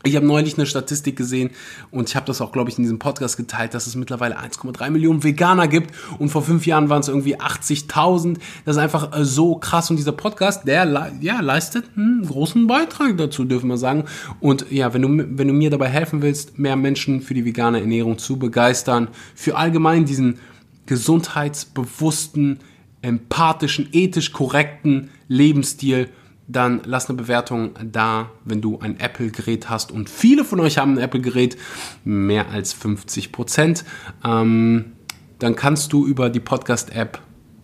ich 0.04 0.16
habe 0.16 0.26
neulich 0.26 0.58
eine 0.58 0.66
Statistik 0.66 1.16
gesehen 1.16 1.52
und 1.92 2.10
ich 2.10 2.16
habe 2.16 2.26
das 2.26 2.42
auch, 2.42 2.52
glaube 2.52 2.70
ich, 2.70 2.78
in 2.78 2.84
diesem 2.84 3.00
Podcast 3.00 3.38
geteilt, 3.38 3.74
dass 3.74 3.88
es 3.88 3.96
mittlerweile 3.96 4.40
1,3 4.40 4.90
Millionen 4.90 5.24
Veganer 5.24 5.68
gibt 5.68 5.94
und 6.18 6.30
vor 6.30 6.42
fünf 6.42 6.66
Jahren 6.66 6.90
waren 6.90 7.02
es 7.02 7.08
irgendwie 7.08 7.40
80.000. 7.40 8.38
Das 8.66 8.76
ist 8.76 8.82
einfach 8.82 9.18
äh, 9.18 9.24
so 9.24 9.56
krass 9.56 9.90
und 9.90 9.98
dieser 9.98 10.12
Podcast, 10.12 10.68
der 10.68 11.12
ja, 11.22 11.40
leistet 11.42 11.86
einen 11.96 12.26
großen 12.26 12.68
Beitrag 12.68 13.18
dazu, 13.18 13.46
dürfen 13.46 13.70
wir 13.70 13.78
sagen. 13.78 14.06
Und 14.40 14.66
ja, 14.72 14.94
wenn 14.94 15.02
du, 15.02 15.38
wenn 15.38 15.48
du 15.48 15.54
mir 15.54 15.70
dabei 15.70 15.90
helfen 15.90 16.22
willst, 16.22 16.58
mehr 16.58 16.76
Menschen 16.76 17.22
für 17.22 17.34
die 17.34 17.46
vegane 17.46 17.80
Ernährung 17.80 18.18
zu 18.18 18.40
begeistern, 18.40 19.10
für 19.36 19.56
allgemein 19.56 20.06
diesen 20.06 20.40
gesundheitsbewussten, 20.88 22.60
empathischen, 23.02 23.90
ethisch 23.92 24.32
korrekten 24.32 25.10
Lebensstil, 25.28 26.10
dann 26.52 26.82
lass 26.86 27.10
eine 27.10 27.18
Bewertung 27.18 27.72
da, 27.84 28.30
wenn 28.44 28.62
du 28.62 28.80
ein 28.80 29.00
Apple-Gerät 29.00 29.70
hast. 29.70 29.92
Und 29.92 30.10
viele 30.10 30.44
von 30.44 30.60
euch 30.60 30.78
haben 30.78 30.94
ein 30.96 30.98
Apple-Gerät, 30.98 31.58
mehr 32.04 32.50
als 32.50 32.74
50 32.74 33.32
Prozent. 33.32 33.86
Ähm, 34.24 34.94
dann 35.40 35.56
kannst 35.56 35.94
du 35.94 36.06
über 36.06 36.30
die 36.30 36.40
Podcast-App, 36.40 37.20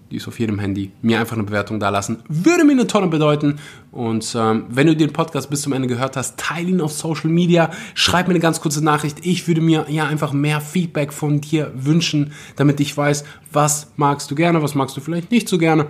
die 0.09 0.15
ist 0.15 0.27
auf 0.27 0.39
jedem 0.39 0.57
Handy, 0.57 0.91
mir 1.01 1.19
einfach 1.19 1.35
eine 1.35 1.43
Bewertung 1.43 1.79
da 1.79 1.89
lassen. 1.89 2.23
Würde 2.29 2.63
mir 2.63 2.71
eine 2.71 2.87
Tonne 2.87 3.07
bedeuten. 3.07 3.59
Und 3.91 4.33
ähm, 4.37 4.65
wenn 4.69 4.87
du 4.87 4.95
den 4.95 5.11
Podcast 5.11 5.49
bis 5.49 5.61
zum 5.61 5.73
Ende 5.73 5.87
gehört 5.87 6.15
hast, 6.15 6.37
teile 6.37 6.69
ihn 6.69 6.81
auf 6.81 6.93
Social 6.93 7.29
Media, 7.29 7.71
schreib 7.93 8.27
mir 8.27 8.33
eine 8.33 8.39
ganz 8.39 8.61
kurze 8.61 8.83
Nachricht. 8.83 9.25
Ich 9.25 9.47
würde 9.47 9.61
mir 9.61 9.85
ja 9.89 10.07
einfach 10.07 10.31
mehr 10.31 10.61
Feedback 10.61 11.11
von 11.11 11.41
dir 11.41 11.73
wünschen, 11.75 12.31
damit 12.55 12.79
ich 12.79 12.95
weiß, 12.95 13.25
was 13.51 13.91
magst 13.97 14.31
du 14.31 14.35
gerne, 14.35 14.63
was 14.63 14.75
magst 14.75 14.95
du 14.95 15.01
vielleicht 15.01 15.29
nicht 15.29 15.49
so 15.49 15.57
gerne. 15.57 15.87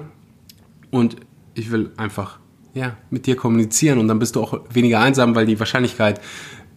Und 0.90 1.18
ich 1.54 1.72
will 1.72 1.92
einfach 1.98 2.40
ja, 2.78 2.96
mit 3.10 3.26
dir 3.26 3.36
kommunizieren 3.36 3.98
und 3.98 4.08
dann 4.08 4.20
bist 4.20 4.36
du 4.36 4.42
auch 4.42 4.60
weniger 4.70 5.00
einsam, 5.00 5.36
weil 5.36 5.46
die 5.46 5.60
Wahrscheinlichkeit, 5.60 6.22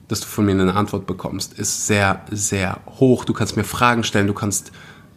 dass 0.09 0.21
du 0.21 0.27
von 0.27 0.47
mir 0.47 0.53
eine 0.53 0.75
Antwort 0.75 1.07
bekommst, 1.07 1.59
ist 1.59 1.87
sehr, 1.87 2.25
sehr 2.31 2.81
hoch. 2.99 3.25
Du 3.25 3.33
kannst 3.33 3.57
mir 3.57 3.65
Fragen 3.65 4.03
stellen, 4.03 4.27
du 4.27 4.35
kannst 4.35 4.73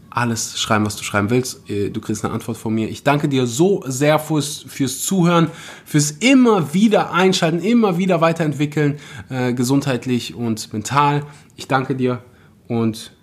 alles 0.09 0.59
schreiben, 0.59 0.85
was 0.85 0.95
du 0.95 1.03
schreiben 1.03 1.29
willst. 1.29 1.67
Äh, 1.69 1.89
du 1.89 2.01
kriegst 2.01 2.23
eine 2.23 2.33
Antwort 2.33 2.57
von 2.57 2.75
mir. 2.75 2.89
Ich 2.89 3.03
danke 3.03 3.27
dir 3.29 3.47
so 3.47 3.83
sehr 3.87 4.19
fürs, 4.19 4.65
fürs 4.67 5.03
Zuhören, 5.03 5.49
fürs 5.85 6.11
immer 6.11 6.73
wieder 6.73 7.13
einschalten, 7.13 7.59
immer 7.59 7.97
wieder 7.97 8.21
weiterentwickeln, 8.21 8.99
äh, 9.29 9.53
gesundheitlich 9.53 10.35
und 10.35 10.71
mental. 10.73 11.23
Ich 11.55 11.67
danke 11.67 11.95
dir 11.95 12.21
und 12.67 13.13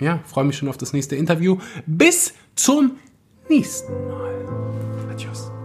ja, 0.00 0.20
freue 0.24 0.44
mich 0.44 0.56
schon 0.56 0.68
auf 0.68 0.78
das 0.78 0.92
nächste 0.92 1.14
Interview. 1.14 1.58
Bis 1.86 2.34
zum 2.56 2.92
nächsten 3.48 3.92
Mal. 4.08 4.26
Adios. 5.10 5.55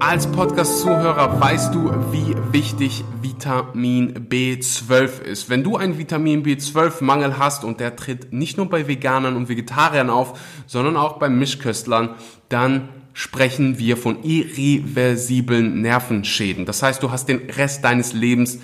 Als 0.00 0.30
Podcast-Zuhörer 0.30 1.40
weißt 1.40 1.74
du, 1.74 1.90
wie 2.12 2.34
wichtig 2.52 3.04
Vitamin 3.20 4.28
B12 4.28 5.22
ist. 5.22 5.50
Wenn 5.50 5.64
du 5.64 5.76
einen 5.76 5.98
Vitamin 5.98 6.44
B12-Mangel 6.44 7.36
hast 7.36 7.64
und 7.64 7.80
der 7.80 7.96
tritt 7.96 8.32
nicht 8.32 8.56
nur 8.56 8.68
bei 8.68 8.86
Veganern 8.86 9.36
und 9.36 9.48
Vegetariern 9.48 10.08
auf, 10.08 10.38
sondern 10.66 10.96
auch 10.96 11.18
bei 11.18 11.28
Mischköstlern, 11.28 12.10
dann 12.48 12.88
sprechen 13.12 13.78
wir 13.78 13.96
von 13.96 14.22
irreversiblen 14.22 15.82
Nervenschäden. 15.82 16.64
Das 16.64 16.82
heißt, 16.82 17.02
du 17.02 17.10
hast 17.10 17.28
den 17.28 17.50
Rest 17.50 17.82
deines 17.82 18.12
Lebens 18.12 18.60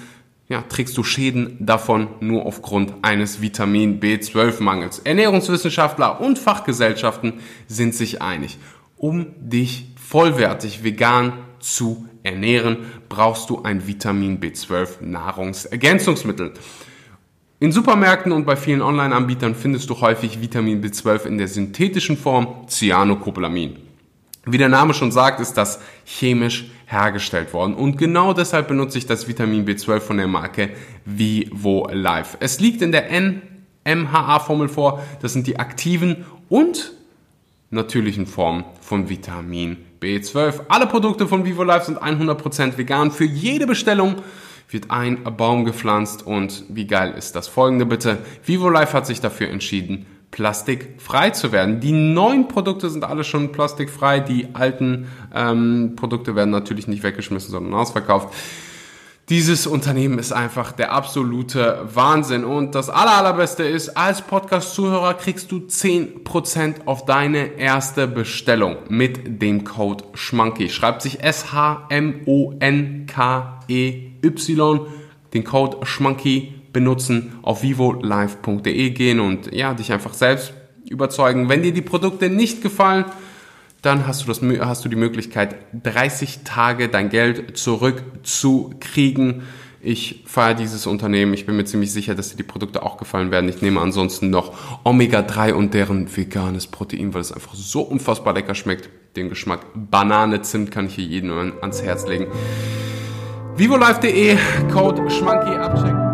ja, 0.49 0.63
trägst 0.63 0.97
du 0.97 1.03
Schäden 1.03 1.57
davon 1.59 2.09
nur 2.21 2.45
aufgrund 2.47 2.93
eines 3.03 3.41
Vitamin 3.41 3.99
B12-Mangels. 3.99 5.01
Ernährungswissenschaftler 5.01 6.21
und 6.21 6.39
Fachgesellschaften 6.39 7.41
sind 7.67 7.95
sich 7.95 8.21
einig. 8.21 8.59
Um 8.97 9.27
dich 9.41 9.94
vollwertig 10.09 10.85
vegan 10.85 11.33
zu 11.61 12.09
ernähren, 12.23 12.79
brauchst 13.09 13.51
du 13.51 13.63
ein 13.63 13.87
Vitamin 13.87 14.41
B12 14.41 15.03
Nahrungsergänzungsmittel. 15.03 16.53
In 17.61 17.73
Supermärkten 17.73 18.33
und 18.33 18.45
bei 18.45 18.57
vielen 18.57 18.83
Online-Anbietern 18.83 19.55
findest 19.55 19.89
du 19.89 20.01
häufig 20.01 20.41
Vitamin 20.41 20.83
B12 20.83 21.27
in 21.27 21.39
der 21.39 21.49
synthetischen 21.49 22.17
Form 22.17 22.67
Cyanocobalamin. 22.69 23.77
Wie 24.47 24.59
der 24.59 24.69
Name 24.69 24.93
schon 24.93 25.11
sagt, 25.11 25.41
ist 25.41 25.55
das 25.55 25.81
chemisch 26.05 26.67
hergestellt 26.87 27.55
worden 27.55 27.75
und 27.75 27.97
genau 27.97 28.35
deshalb 28.35 28.69
benutze 28.69 28.99
ich 28.99 29.07
das 29.07 29.27
Vitamin 29.27 29.67
B12 29.67 30.01
von 30.01 30.19
der 30.19 30.27
Marke 30.27 30.71
Vivo 31.07 31.89
Life. 31.91 32.37
Es 32.41 32.61
liegt 32.61 32.83
in 32.83 32.93
der 32.93 33.09
NMHA-Formel 33.87 34.69
vor, 34.69 35.03
das 35.23 35.33
sind 35.33 35.47
die 35.47 35.59
aktiven 35.59 36.27
und 36.51 36.93
natürlichen 37.75 38.27
Formen 38.27 38.65
von 38.81 39.09
Vitamin 39.09 39.77
B12. 40.01 40.63
Alle 40.69 40.87
Produkte 40.87 41.27
von 41.27 41.45
Vivo 41.45 41.63
Life 41.63 41.87
sind 41.87 42.03
100% 42.03 42.79
vegan. 42.79 43.11
Für 43.11 43.25
jede 43.25 43.67
Bestellung 43.67 44.17
wird 44.71 44.91
ein 44.91 45.23
Baum 45.37 45.65
gepflanzt 45.65 46.27
und 46.27 46.65
wie 46.69 46.87
geil 46.87 47.15
ist 47.17 47.37
das 47.37 47.49
folgende 47.49 47.87
bitte. 47.87 48.19
Vivo 48.45 48.71
Life 48.71 48.97
hat 48.97 49.07
sich 49.07 49.21
dafür 49.21 49.49
entschieden, 49.51 50.07
plastikfrei 50.31 51.31
zu 51.31 51.53
werden. 51.53 51.81
Die 51.81 51.93
neuen 51.93 52.49
Produkte 52.49 52.91
sind 52.91 53.05
alle 53.05 53.23
schon 53.23 53.53
plastikfrei, 53.53 54.21
die 54.21 54.49
alten 54.55 55.07
ähm, 55.33 55.93
Produkte 55.95 56.35
werden 56.35 56.51
natürlich 56.51 56.89
nicht 56.89 57.03
weggeschmissen, 57.03 57.51
sondern 57.51 57.75
ausverkauft. 57.75 58.35
Dieses 59.31 59.67
Unternehmen 59.67 60.19
ist 60.19 60.33
einfach 60.33 60.73
der 60.73 60.93
absolute 60.93 61.89
Wahnsinn. 61.95 62.45
Und 62.45 62.75
das 62.75 62.91
aller, 62.91 63.17
allerbeste 63.17 63.63
ist, 63.63 63.97
als 63.97 64.21
Podcast-Zuhörer 64.21 65.15
kriegst 65.15 65.51
du 65.51 65.61
10% 65.61 66.85
auf 66.85 67.07
deine 67.07 67.59
erste 67.59 68.07
Bestellung 68.07 68.77
mit 68.91 69.41
dem 69.41 69.65
Code 69.65 70.05
SCHMANKY. 70.15 70.69
Schreibt 70.69 71.01
sich 71.01 71.23
S-H-M-O-N-K-E-Y. 71.23 71.81
Den 75.33 75.45
Code 75.45 75.79
SCHMANKY 75.87 76.55
benutzen, 76.75 77.39
auf 77.41 77.63
vivolive.de 77.63 78.91
gehen 78.91 79.21
und 79.21 79.55
ja, 79.55 79.73
dich 79.73 79.91
einfach 79.91 80.13
selbst 80.13 80.53
überzeugen. 80.91 81.49
Wenn 81.49 81.63
dir 81.63 81.73
die 81.73 81.81
Produkte 81.81 82.29
nicht 82.29 82.61
gefallen, 82.61 83.07
dann 83.85 84.07
hast 84.07 84.23
du, 84.23 84.27
das, 84.27 84.41
hast 84.67 84.85
du 84.85 84.89
die 84.89 84.97
Möglichkeit, 84.97 85.57
30 85.83 86.41
Tage 86.45 86.89
dein 86.89 87.09
Geld 87.11 87.57
zurückzukriegen. 87.57 89.43
Ich 89.81 90.25
feiere 90.27 90.55
dieses 90.55 90.87
Unternehmen. 90.87 91.35
Ich 91.35 91.45
bin 91.45 91.57
mir 91.57 91.67
ziemlich 91.67 91.93
sicher, 91.93 92.15
dass 92.15 92.31
dir 92.31 92.37
die 92.37 92.43
Produkte 92.43 92.83
auch 92.83 92.97
gefallen 92.97 93.31
werden. 93.31 93.51
Ich 93.51 93.61
nehme 93.61 93.81
ansonsten 93.81 94.31
noch 94.31 94.55
Omega-3 94.85 95.53
und 95.53 95.75
deren 95.75 96.17
veganes 96.17 96.67
Protein, 96.67 97.13
weil 97.13 97.21
es 97.21 97.33
einfach 97.33 97.55
so 97.55 97.83
unfassbar 97.83 98.33
lecker 98.33 98.55
schmeckt. 98.55 98.89
Den 99.17 99.29
Geschmack 99.29 99.61
Banane, 99.75 100.41
Zimt 100.41 100.71
kann 100.71 100.87
ich 100.87 100.95
hier 100.95 101.05
jedem 101.05 101.53
ans 101.61 101.83
Herz 101.83 102.07
legen. 102.07 102.27
VivoLife.de, 103.57 104.39
Code 104.73 105.11
Schmanky 105.11 105.51
abchecken. 105.51 106.14